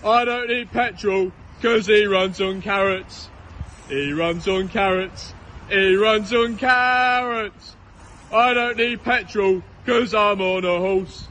[0.03, 3.29] I don't need petrol because he runs on carrots.
[3.89, 5.33] He runs on carrots.
[5.69, 7.75] He runs on carrots.
[8.31, 11.27] I don't need petrol because I'm on a horse.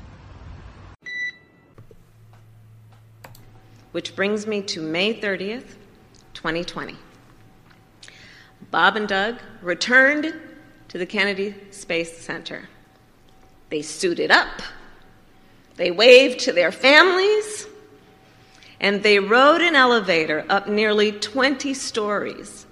[3.92, 5.74] Which brings me to May 30th,
[6.34, 6.96] 2020.
[8.70, 10.34] Bob and Doug returned
[10.88, 12.68] to the Kennedy Space Center.
[13.70, 14.62] They suited up,
[15.76, 17.66] they waved to their families,
[18.84, 22.66] and they rode an elevator up nearly 20 stories.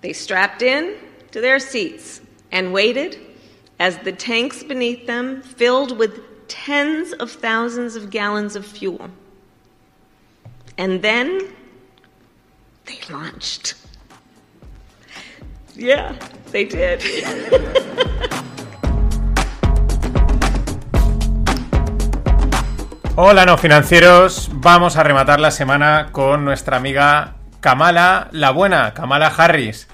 [0.00, 0.94] They strapped in
[1.32, 2.20] to their seats
[2.52, 3.18] and waited
[3.80, 9.10] as the tanks beneath them filled with tens of thousands of gallons of fuel.
[10.78, 11.52] And then
[12.84, 13.74] they launched.
[15.74, 16.16] Yeah,
[16.52, 17.02] they did.
[23.14, 29.26] Hola no financieros, vamos a rematar la semana con nuestra amiga Kamala, la buena, Kamala
[29.26, 29.86] Harris.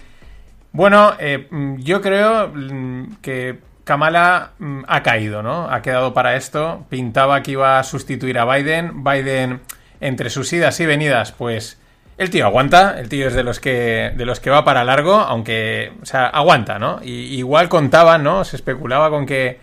[0.70, 1.48] Bueno, eh,
[1.78, 5.68] yo creo mm, que Kamala mm, ha caído, ¿no?
[5.68, 6.86] Ha quedado para esto.
[6.90, 9.02] Pintaba que iba a sustituir a Biden.
[9.02, 9.62] Biden,
[10.00, 11.80] entre sus idas y venidas, pues
[12.18, 13.00] el tío aguanta.
[13.00, 16.28] El tío es de los que de los que va para largo, aunque, o sea,
[16.28, 17.00] aguanta, ¿no?
[17.02, 18.44] Y, igual contaba, ¿no?
[18.44, 19.58] Se especulaba con que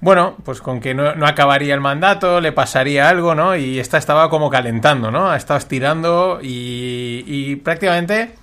[0.00, 3.56] bueno, pues con que no, acabaría el mandato, le pasaría algo, ¿no?
[3.56, 5.30] Y esta estaba como calentando, ¿no?
[5.30, 8.34] Ha estado estirando y, y prácticamente,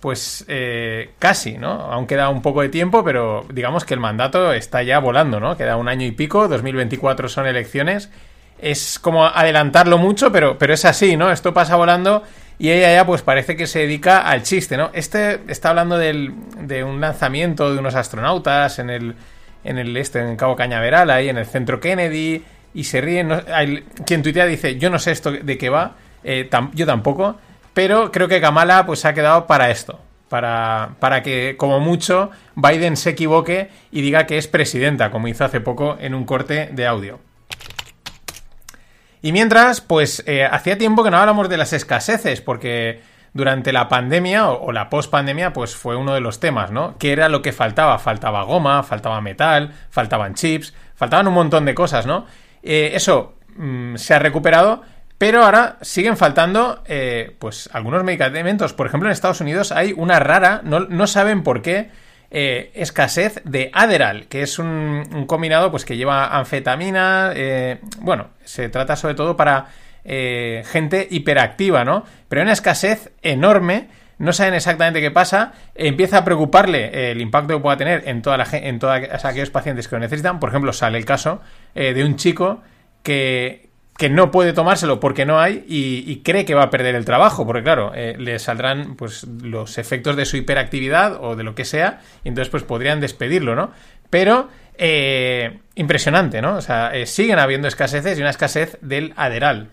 [0.00, 1.70] pues eh, casi, ¿no?
[1.70, 5.56] Aún queda un poco de tiempo, pero digamos que el mandato está ya volando, ¿no?
[5.56, 8.10] Queda un año y pico, 2024 son elecciones.
[8.58, 11.32] Es como adelantarlo mucho, pero, pero es así, ¿no?
[11.32, 12.22] Esto pasa volando
[12.58, 14.90] y ella ya pues parece que se dedica al chiste, ¿no?
[14.92, 19.16] Este está hablando del, de un lanzamiento de unos astronautas en el
[19.64, 22.42] en el este, en Cabo Cañaveral, ahí en el centro Kennedy,
[22.74, 23.30] y se ríen.
[24.06, 27.36] quien tuitea dice, yo no sé esto de qué va, eh, yo tampoco,
[27.74, 30.00] pero creo que Kamala pues ha quedado para esto.
[30.28, 35.44] Para, para que, como mucho, Biden se equivoque y diga que es presidenta, como hizo
[35.44, 37.20] hace poco en un corte de audio.
[39.20, 43.02] Y mientras, pues eh, hacía tiempo que no hablamos de las escaseces, porque
[43.34, 46.96] durante la pandemia o, la post-pandemia, pues fue uno de los temas, ¿no?
[46.98, 47.98] ¿Qué era lo que faltaba?
[47.98, 52.26] Faltaba goma, faltaba metal, faltaban chips, faltaban un montón de cosas, ¿no?
[52.62, 54.82] Eh, eso mm, se ha recuperado,
[55.16, 58.74] pero ahora siguen faltando, eh, pues, algunos medicamentos.
[58.74, 61.90] Por ejemplo, en Estados Unidos hay una rara, no, saben por qué,
[62.30, 67.32] eh, escasez de Adderall, que es un, combinado, pues, que lleva anfetamina.
[68.00, 69.68] bueno, se trata sobre todo para
[70.04, 72.04] eh, gente hiperactiva, ¿no?
[72.28, 73.88] Pero hay una escasez enorme,
[74.18, 79.24] no saben exactamente qué pasa, empieza a preocuparle el impacto que pueda tener en, todos
[79.24, 80.40] aquellos pacientes que lo necesitan.
[80.40, 81.40] Por ejemplo, sale el caso
[81.74, 82.62] eh, de un chico
[83.04, 87.04] que, que no puede tomárselo porque no hay y, cree que va a perder el
[87.04, 91.54] trabajo, porque claro, eh, le saldrán pues los efectos de su hiperactividad o de lo
[91.54, 93.70] que sea, y entonces pues podrían despedirlo, ¿no?
[94.10, 94.48] Pero
[95.76, 96.56] impresionante, ¿no?
[96.56, 99.68] O sea, siguen habiendo escaseces y una escasez del aderal.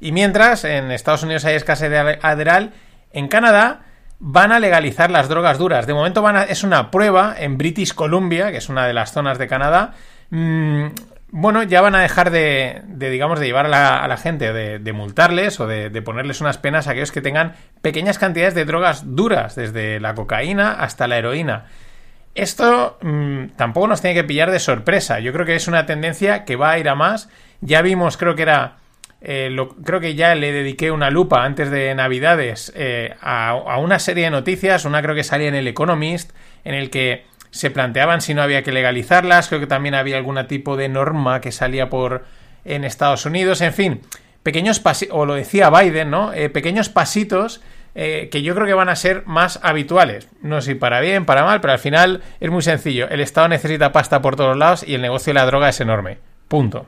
[0.00, 2.72] Y mientras en Estados Unidos hay escasez de Adderall,
[3.12, 3.80] en Canadá
[4.20, 5.86] van a legalizar las drogas duras.
[5.86, 9.12] De momento van a, es una prueba en British Columbia, que es una de las
[9.12, 9.92] zonas de Canadá.
[10.30, 10.86] Mm,
[11.30, 15.66] bueno, ya van a dejar de, digamos, de llevar a la, gente, de, multarles o
[15.66, 20.14] de, ponerles unas penas a aquellos que tengan pequeñas cantidades de drogas duras, desde la
[20.14, 21.66] cocaína hasta la heroína.
[22.34, 25.18] Esto mm, tampoco nos tiene que pillar de sorpresa.
[25.20, 27.28] Yo creo que es una tendencia que va a ir a más.
[27.60, 28.76] Ya vimos, creo que era
[29.20, 29.54] eh,
[29.84, 34.30] creo que ya le dediqué una lupa antes de Navidades eh, a, una serie de
[34.30, 36.30] noticias, una creo que salía en el Economist,
[36.64, 40.38] en el que se planteaban si no había que legalizarlas, creo que también había algún
[40.46, 42.24] tipo de norma que salía por
[42.64, 44.02] en Estados Unidos, en fin,
[44.42, 46.32] pequeños pasitos, o lo decía Biden, ¿no?
[46.32, 47.60] Eh, pequeños pasitos
[47.94, 50.28] que yo creo que van a ser más habituales.
[50.40, 53.08] No sé si para bien, para mal, pero al final es muy sencillo.
[53.08, 56.18] El Estado necesita pasta por todos lados y el negocio de la droga es enorme.
[56.46, 56.86] Punto.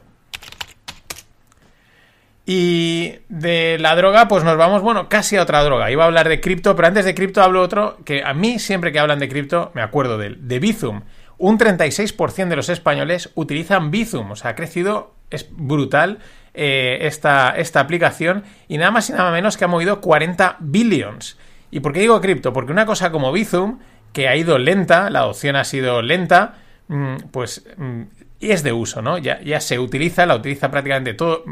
[2.52, 5.88] Y de la droga, pues nos vamos, bueno, casi a otra droga.
[5.92, 8.90] Iba a hablar de cripto, pero antes de cripto hablo otro que a mí siempre
[8.90, 11.02] que hablan de cripto me acuerdo de él, de Bizum.
[11.38, 16.18] un 36% de los españoles utilizan Bizum, o sea, ha crecido, es brutal
[16.52, 21.38] eh, esta, esta aplicación y nada más y nada menos que ha movido 40 billions.
[21.70, 22.52] ¿Y por qué digo cripto?
[22.52, 23.78] Porque una cosa como Bizum,
[24.12, 26.54] que ha ido lenta, la adopción ha sido lenta,
[26.88, 28.02] mm, pues mm,
[28.40, 29.18] y es de uso, ¿no?
[29.18, 31.44] Ya, ya se utiliza, la utiliza prácticamente todo,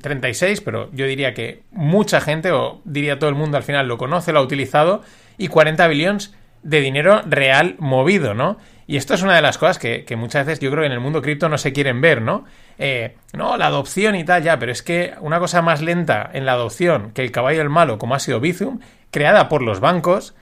[0.00, 3.88] 36, mm, pero yo diría que mucha gente, o diría todo el mundo al final,
[3.88, 5.02] lo conoce, lo ha utilizado,
[5.36, 8.58] y 40 billones de dinero real movido, ¿no?
[8.86, 11.00] Y esto es una de las cosas que, muchas veces yo creo que en el
[11.00, 12.44] mundo cripto no se quieren ver, ¿no?
[12.78, 16.46] Eh, no, la adopción y tal, ya, pero es que una cosa más lenta en
[16.46, 18.78] la adopción que el caballo del malo, como ha sido Bizum,
[19.10, 20.34] creada por los bancos,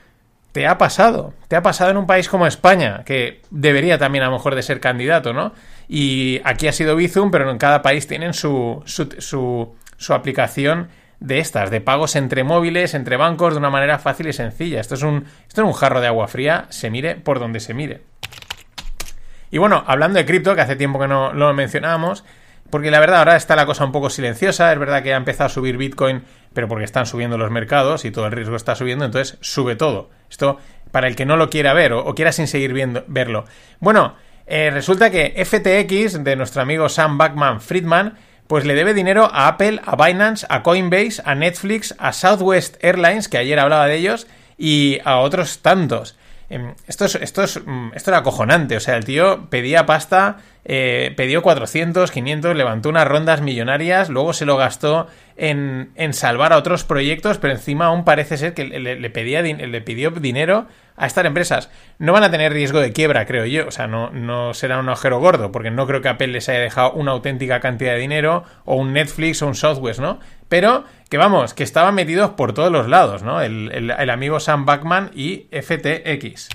[0.53, 1.35] te ha pasado.
[1.49, 4.63] Te ha pasado en un país como España, que debería también a lo mejor de
[4.63, 5.53] ser candidato, ¿no?
[5.89, 10.89] Y aquí ha sido Bizum, pero en cada país tienen su, su, su, aplicación
[11.21, 14.81] de estas, de pagos entre móviles, entre bancos, de una manera fácil y sencilla.
[14.81, 17.75] Esto es un, esto es un jarro de agua fría, se mire por donde se
[17.75, 18.03] mire.
[19.51, 22.25] Y bueno, hablando de cripto, que hace tiempo que no, lo mencionábamos,
[22.71, 25.47] porque la verdad ahora está la cosa un poco silenciosa, es verdad que ha empezado
[25.47, 29.05] a subir Bitcoin, pero porque están subiendo los mercados y todo el riesgo está subiendo,
[29.05, 30.11] entonces sube todo.
[30.29, 30.59] Esto
[30.91, 33.45] para el que no lo quiera ver o, quiera sin seguir viendo, verlo.
[33.81, 34.15] Bueno,
[34.47, 38.15] eh, resulta que FTX, de nuestro amigo Sam Backman Friedman,
[38.47, 43.29] pues le debe dinero a Apple, a Binance, a Coinbase, a Netflix, a Southwest Airlines,
[43.29, 44.27] que ayer hablaba de ellos,
[44.59, 46.17] y a otros tantos.
[46.51, 48.77] Em, esto, es, esto, es, mm, esto era acojonante.
[48.77, 54.33] O sea, el tío pedía pasta, eh, pidió 400, 500, levantó unas rondas millonarias, luego
[54.33, 55.07] se lo gastó
[55.37, 59.81] en, en salvar a otros proyectos, pero encima aún parece ser que le, pedía, le
[59.83, 61.71] pidió dinero a estas empresas.
[61.99, 63.67] No van a tener riesgo de quiebra, creo yo.
[63.67, 66.61] O sea, no, no será un agujero gordo, porque no creo que Apple les haya
[66.61, 70.19] dejado una auténtica cantidad de dinero, o un Netflix o un Software, ¿no?
[70.49, 73.41] Pero que vamos, que estaban metidos por todos los lados, ¿no?
[73.43, 76.49] El, amigo Sam Backman y FTX.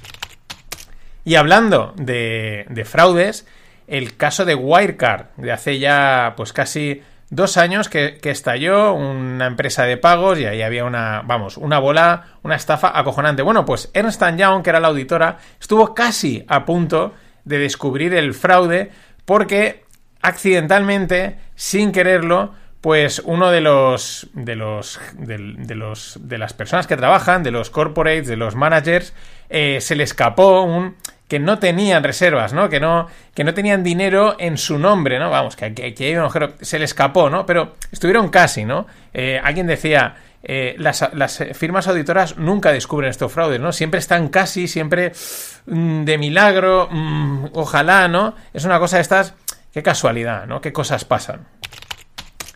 [1.26, 3.45] Y hablando de, de fraudes,
[3.90, 9.84] el caso de Wirecard, de hace ya pues casi dos años que, estalló una empresa
[9.84, 13.42] de pagos y ahí había una, vamos, una bola, una estafa acojonante.
[13.42, 17.14] Bueno, pues Ernst Young, que era la auditora, estuvo casi a punto
[17.46, 18.92] de descubrir el fraude
[19.26, 19.86] porque
[20.22, 25.38] accidentalmente, sin quererlo, pues uno de los de los de,
[25.76, 29.14] los de las personas que trabajan, de los corporates, de los managers,
[29.50, 30.96] eh, se le escapó un
[31.30, 32.68] que no tenían reservas, ¿no?
[32.70, 35.30] Que no, que no tenían dinero en su nombre, ¿no?
[35.30, 37.46] Vamos, que hay un agujero, se le escapó, ¿no?
[37.46, 38.88] Pero estuvieron casi, ¿no?
[39.14, 41.04] Eh, alguien decía, eh, las,
[41.54, 43.72] firmas auditoras nunca descubren estos fraudes, ¿no?
[43.72, 45.12] Siempre están casi, siempre
[45.68, 48.36] mm, de milagro, mm, ojalá, ¿no?
[48.52, 49.36] Es una cosa de estas,
[49.72, 50.62] qué casualidad, ¿no?
[50.62, 51.48] Qué cosas pasan.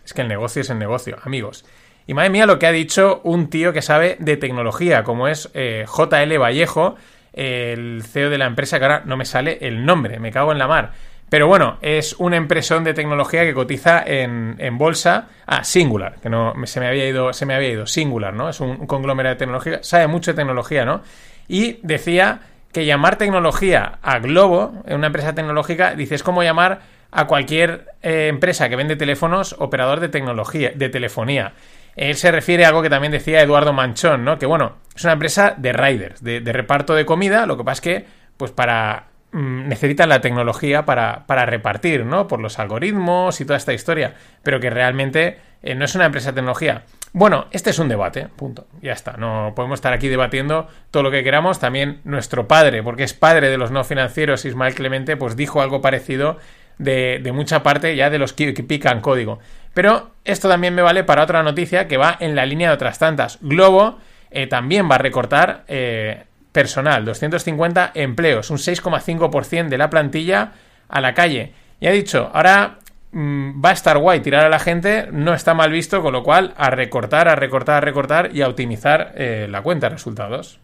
[0.03, 1.63] Es que el negocio es el negocio, amigos.
[2.07, 5.51] Y madre mía lo que ha dicho un tío que sabe de tecnología, como es
[5.53, 6.95] eh, JL Vallejo,
[7.33, 10.59] el CEO de la empresa, que ahora no me sale el nombre, me cago en
[10.59, 10.91] la mar.
[11.29, 15.29] Pero bueno, es una empresa de tecnología que cotiza en, bolsa.
[15.47, 17.87] Ah, Singular, que no se me había ido, se me había ido.
[17.87, 18.49] Singular, ¿no?
[18.49, 21.01] Es un, conglomerado de tecnología, sabe mucho de tecnología, ¿no?
[21.47, 27.25] Y decía que llamar tecnología a Globo, una empresa tecnológica, dice, es como llamar a
[27.25, 31.53] cualquier eh, empresa que vende teléfonos operador de tecnología, de telefonía.
[31.95, 34.39] Él se refiere a algo que también decía Eduardo Manchón, ¿no?
[34.39, 37.81] Que bueno, es una empresa de riders, de, reparto de comida, lo que pasa es
[37.81, 38.05] que,
[38.37, 42.27] pues para mm, necesitan la tecnología para, para, repartir, ¿no?
[42.27, 46.31] Por los algoritmos y toda esta historia, pero que realmente eh, no es una empresa
[46.31, 46.83] de tecnología.
[47.15, 48.65] Bueno, este es un debate, punto.
[48.81, 51.59] Ya está, no podemos estar aquí debatiendo todo lo que queramos.
[51.59, 55.79] También nuestro padre, porque es padre de los no financieros, Ismael Clemente, pues dijo algo
[55.79, 56.37] parecido
[56.79, 59.39] de, de mucha parte ya de los que pican código.
[59.73, 62.99] Pero esto también me vale para otra noticia que va en la línea de otras
[62.99, 63.39] tantas.
[63.41, 63.99] Globo
[64.31, 70.51] eh, también va a recortar eh, personal, 250 empleos, un 6,5% de la plantilla
[70.87, 71.53] a la calle.
[71.79, 72.77] Y ha dicho, ahora
[73.11, 76.23] mm, va a estar guay tirar a la gente, no está mal visto, con lo
[76.23, 80.59] cual a recortar, a recortar, a recortar y a optimizar eh, la cuenta de resultados.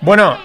[0.00, 0.36] Bueno,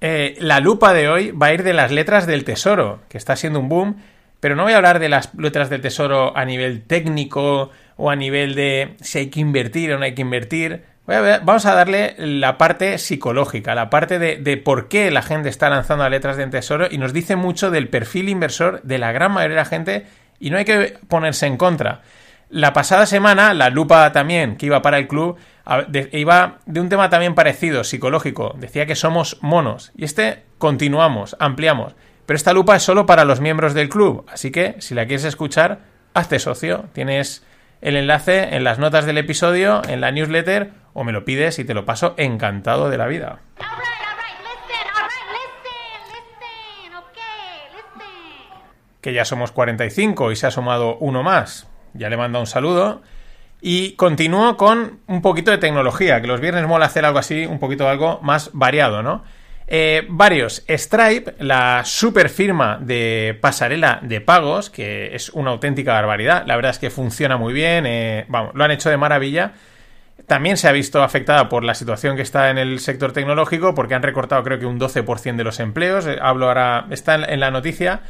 [0.00, 3.36] eh, la lupa de hoy va a ir de las letras del tesoro, que está
[3.36, 3.96] siendo un boom,
[4.40, 8.16] pero no voy a hablar de las letras del tesoro a nivel técnico o a
[8.16, 10.84] nivel de si hay que invertir o no hay que invertir.
[11.06, 15.68] vamos a darle la parte psicológica, la parte de, de, por qué la gente está
[15.68, 19.32] lanzando a letras del tesoro y nos dice mucho del perfil inversor de la gran
[19.32, 20.06] mayoría de la gente
[20.38, 22.02] y no hay que ponerse en contra.
[22.50, 25.36] La pasada semana, la lupa también que iba para el club,
[26.12, 28.54] iba de un tema también parecido, psicológico.
[28.56, 29.92] Decía que somos monos.
[29.96, 31.94] Y este continuamos, ampliamos.
[32.24, 34.24] Pero esta lupa es solo para los miembros del club.
[34.30, 35.80] Así que, si la quieres escuchar,
[36.14, 36.86] hazte socio.
[36.92, 37.44] Tienes
[37.82, 41.64] el enlace en las notas del episodio, en la newsletter o me lo pides y
[41.64, 43.40] te lo paso encantado de la vida.
[49.00, 51.68] Que ya somos 45 y se ha sumado uno más.
[51.94, 53.02] Ya le manda un saludo.
[53.60, 57.58] Y continúo con un poquito de tecnología, que los viernes mola hacer algo así, un
[57.58, 59.24] poquito algo más variado, ¿no?
[59.66, 60.64] Eh, varios.
[60.66, 66.44] Stripe, la super firma de pasarela de pagos, que es una auténtica barbaridad.
[66.46, 67.84] La verdad es que funciona muy bien.
[67.86, 69.52] Eh, vamos, lo han hecho de maravilla.
[70.26, 73.94] También se ha visto afectada por la situación que está en el sector tecnológico, porque
[73.94, 76.06] han recortado creo que un 12% de los empleos.
[76.06, 78.00] Eh, hablo ahora, está en la noticia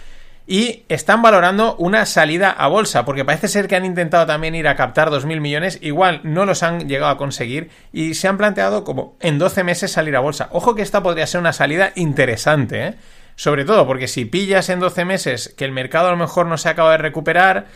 [0.50, 4.66] y están valorando una salida a bolsa, porque parece ser que han intentado también ir
[4.66, 8.82] a captar 2.000 millones, igual no los han llegado a conseguir y se han planteado
[8.82, 10.48] como en 12 meses salir a bolsa.
[10.52, 12.94] Ojo que esta podría ser una salida interesante, ¿eh?
[13.36, 16.56] Sobre todo porque si pillas en 12 meses que el mercado a lo mejor no
[16.56, 17.66] se acaba de recuperar,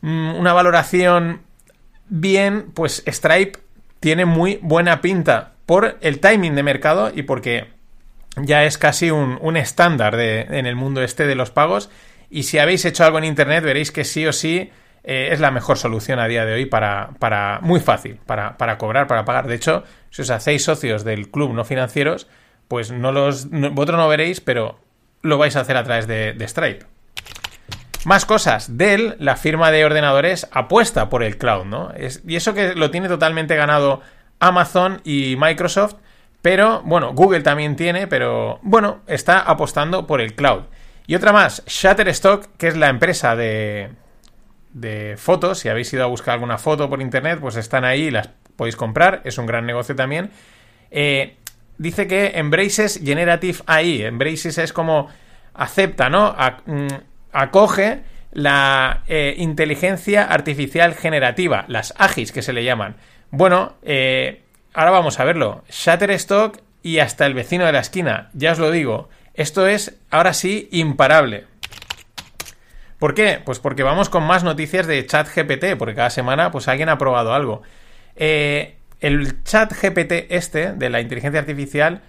[0.00, 1.42] mm, una valoración
[2.08, 3.58] bien, pues Stripe
[4.00, 7.77] tiene muy buena pinta por el timing de mercado y porque
[8.42, 11.90] ya es casi un, estándar en el mundo este de los pagos.
[12.30, 14.70] Y si habéis hecho algo en Internet, veréis que sí o sí
[15.04, 19.06] eh, es la mejor solución a día de hoy para, para muy fácil, para, cobrar,
[19.06, 19.46] para pagar.
[19.46, 22.28] De hecho, si os hacéis socios del club no financieros,
[22.68, 24.78] pues no los, vosotros no veréis, pero
[25.22, 26.84] lo vais a hacer a través de, Stripe.
[28.04, 28.76] Más cosas.
[28.76, 31.92] Dell, la firma de ordenadores, apuesta por el cloud, ¿no?
[32.26, 34.02] y eso que lo tiene totalmente ganado
[34.40, 35.94] Amazon y Microsoft,
[36.48, 40.62] pero bueno, Google también tiene, pero bueno, está apostando por el cloud.
[41.06, 43.90] Y otra más, Shutterstock, que es la empresa de,
[44.72, 45.58] de fotos.
[45.58, 48.76] Si habéis ido a buscar alguna foto por internet, pues están ahí y las podéis
[48.76, 49.20] comprar.
[49.24, 50.30] Es un gran negocio también.
[50.90, 51.36] Eh,
[51.76, 54.04] dice que Embraces Generative AI.
[54.04, 55.08] Embraces es como
[55.52, 56.34] acepta, ¿no?
[56.64, 56.86] Mm,
[57.30, 62.96] acoge la eh, inteligencia artificial generativa, las AGIs que se le llaman.
[63.30, 64.44] Bueno, eh,
[64.74, 65.64] ahora vamos a verlo.
[65.68, 68.30] Shutterstock y hasta el vecino de la esquina.
[68.32, 69.08] Ya os lo digo.
[69.34, 71.46] Esto es, ahora sí, imparable.
[72.98, 73.40] ¿Por qué?
[73.44, 77.32] Pues porque vamos con más noticias de ChatGPT, porque cada semana pues alguien ha probado
[77.32, 77.62] algo.
[78.16, 82.02] Eh, el ChatGPT este, de la inteligencia artificial,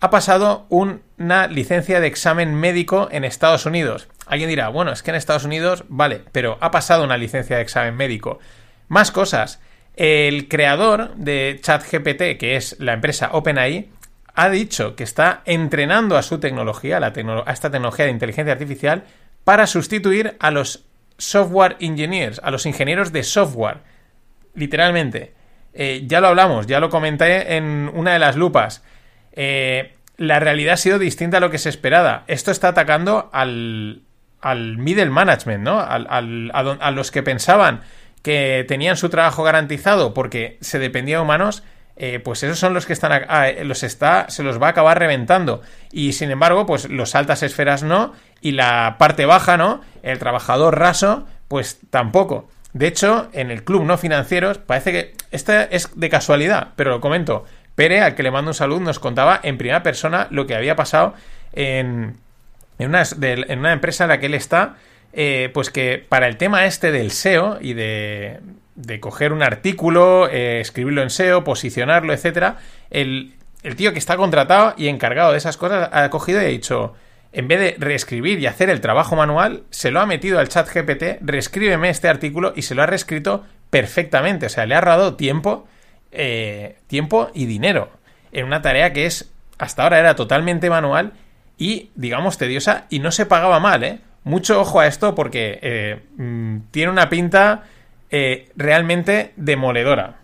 [0.00, 4.08] ha pasado una licencia de examen médico en Estados Unidos.
[4.26, 7.62] Alguien dirá, bueno, es que en Estados Unidos, vale, pero ha pasado una licencia de
[7.62, 8.38] examen médico.
[8.88, 9.60] Más cosas.
[10.00, 13.90] El creador de ChatGPT, que es la empresa OpenAI,
[14.34, 19.04] ha dicho que está entrenando a su tecnología, a, esta tecnología de inteligencia artificial,
[19.44, 20.86] para sustituir a los
[21.18, 23.80] software engineers, a los ingenieros de software.
[24.54, 25.34] Literalmente.
[25.74, 28.82] Eh, ya lo hablamos, ya lo comenté en una de las lupas.
[29.32, 32.24] Eh, la realidad ha sido distinta a lo que se esperaba.
[32.26, 34.00] Esto está atacando al,
[34.40, 35.78] al middle management, ¿no?
[35.78, 37.82] a los que pensaban
[38.22, 41.62] que tenían su trabajo garantizado porque se dependía de humanos,
[41.96, 44.98] eh, pues esos son los que están eh, los está se los va a acabar
[44.98, 45.62] reventando.
[45.92, 50.78] Y sin embargo pues los altas esferas no y la parte baja no el trabajador
[50.78, 52.48] raso pues tampoco.
[52.72, 57.00] De hecho en el club no financieros parece que esta es de casualidad pero lo
[57.00, 57.44] comento.
[57.74, 60.76] Pere al que le mando un saludo nos contaba en primera persona lo que había
[60.76, 61.14] pasado
[61.52, 62.16] en
[62.78, 64.76] en una empresa en la que él está
[65.12, 68.40] eh, pues que para el tema este del SEO y de,
[68.76, 72.58] de coger un artículo, eh, escribirlo en SEO, posicionarlo, etcétera,
[72.90, 76.48] el, el, tío que está contratado y encargado de esas cosas ha cogido y ha
[76.48, 76.94] dicho,
[77.32, 80.68] en vez de reescribir y hacer el trabajo manual, se lo ha metido al chat
[80.68, 84.46] GPT, reescríbeme este artículo y se lo ha reescrito perfectamente.
[84.46, 85.66] O sea, le ha ahorrado tiempo,
[86.12, 87.90] eh, tiempo y dinero
[88.32, 91.12] en una tarea que es, hasta ahora era totalmente manual
[91.58, 93.98] y, digamos, tediosa y no se pagaba mal, ¿eh?
[94.24, 97.64] Mucho ojo a esto porque eh, mm, tiene una pinta
[98.10, 100.16] eh, realmente demoledora.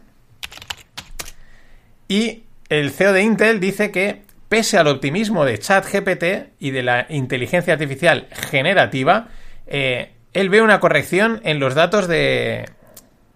[2.08, 6.24] Y el CEO de Intel dice que, pese al optimismo de ChatGPT
[6.60, 9.28] y de la inteligencia artificial generativa,
[9.66, 12.66] eh, él ve una corrección en los datos de,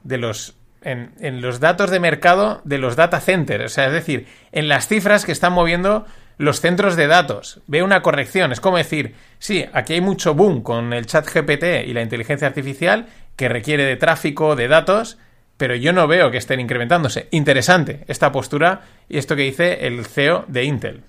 [0.05, 3.93] de los en, en, los datos de mercado de los data centers, o sea, es
[3.93, 6.07] decir, en las cifras que están moviendo
[6.41, 7.61] los centros de datos.
[7.67, 8.51] Ve una corrección.
[8.51, 12.49] Es como decir, sí, aquí hay mucho boom con el chat GPT y la inteligencia
[12.49, 15.19] artificial que requiere de tráfico, de datos,
[15.59, 17.29] pero yo no veo que estén incrementándose.
[17.31, 21.03] Interesante esta postura y esto que dice el CEO de Intel.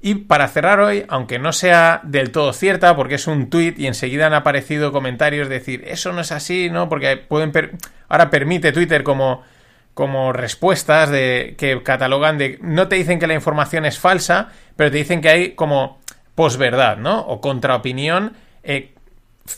[0.00, 3.88] Y para cerrar hoy, aunque no sea del todo cierta, porque es un tweet y
[3.88, 6.88] enseguida han aparecido comentarios de decir, eso no es así, ¿no?
[6.88, 7.52] Porque pueden
[8.08, 9.42] ahora permite Twitter como
[9.98, 14.46] como respuestas de que catalogan de no te dicen que la información es falsa,
[14.76, 15.98] pero te dicen que hay como
[16.36, 17.18] posverdad, ¿no?
[17.18, 18.94] O contraopinión eh,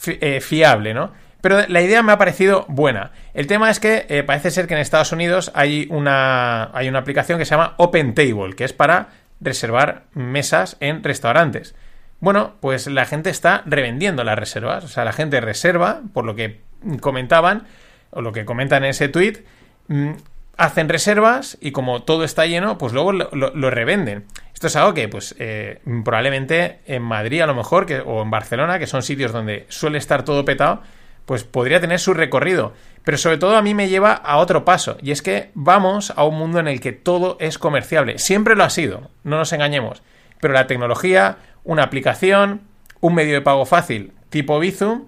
[0.06, 1.12] eh, fiable, ¿no?
[1.42, 3.10] Pero la idea me ha parecido buena.
[3.34, 7.00] El tema es que eh, parece ser que en Estados Unidos hay una, hay una
[7.00, 9.08] aplicación que se llama Open Table, que es para
[9.42, 11.74] reservar mesas en restaurantes.
[12.18, 14.84] Bueno, pues la gente está revendiendo las reservas.
[14.84, 16.62] O sea, la gente reserva, por lo que
[17.02, 17.66] comentaban,
[18.08, 19.44] o lo que comentan en ese tweet,
[20.60, 24.26] hacen reservas y como todo está lleno, pues luego lo, revenden.
[24.52, 28.30] Esto es algo que, pues, eh, probablemente en Madrid a lo mejor, que, o en
[28.30, 30.82] Barcelona, que son sitios donde suele estar todo petado,
[31.24, 32.74] pues podría tener su recorrido.
[33.04, 36.24] Pero sobre todo a mí me lleva a otro paso, y es que vamos a
[36.24, 38.18] un mundo en el que todo es comerciable.
[38.18, 40.02] Siempre lo ha sido, no nos engañemos.
[40.42, 42.60] Pero la tecnología, una aplicación,
[43.00, 45.06] un medio de pago fácil tipo Bizum,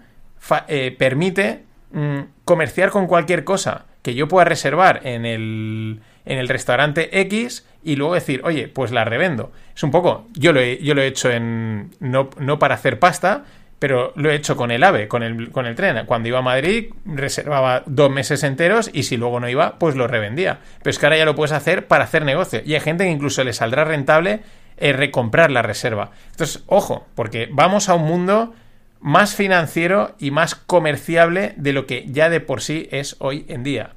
[0.67, 6.49] eh, permite mm, comerciar con cualquier cosa que yo pueda reservar en el, en el
[6.49, 9.53] restaurante X y luego decir, oye, pues la revendo.
[9.75, 12.99] Es un poco, yo lo he, yo lo he hecho en, no, no para hacer
[12.99, 13.45] pasta,
[13.79, 16.07] pero lo he hecho con el AVE, con el, con el tren.
[16.07, 20.07] Cuando iba a Madrid, reservaba dos meses enteros y si luego no iba, pues lo
[20.07, 20.61] revendía.
[20.79, 22.61] Pero es que ahora ya lo puedes hacer para hacer negocio.
[22.65, 24.41] Y hay gente que incluso le saldrá rentable
[24.77, 26.13] eh, recomprar la reserva.
[26.31, 28.55] Entonces, ojo, porque vamos a un mundo
[29.03, 33.65] más financiero y más comerciable de lo que ya de por sí es hoy en
[33.65, 33.95] día.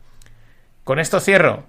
[0.84, 1.66] Con esto cierro.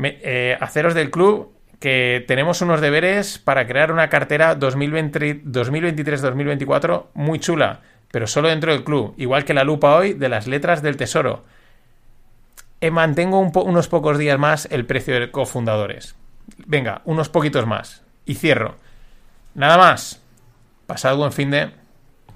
[0.00, 7.80] Eh, haceros del club que tenemos unos deberes para crear una cartera 2023-2024 muy chula,
[8.10, 11.44] pero solo dentro del club, igual que la lupa hoy de las letras del tesoro.
[12.80, 16.16] Eh, mantengo unos pocos días más el precio de cofundadores.
[16.66, 18.02] Venga, unos poquitos más.
[18.24, 18.76] Y cierro.
[19.54, 20.20] Nada más.
[20.86, 21.77] Pasad buen fin de...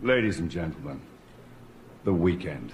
[0.03, 1.01] Ladies and gentlemen,
[2.03, 2.73] the weekend.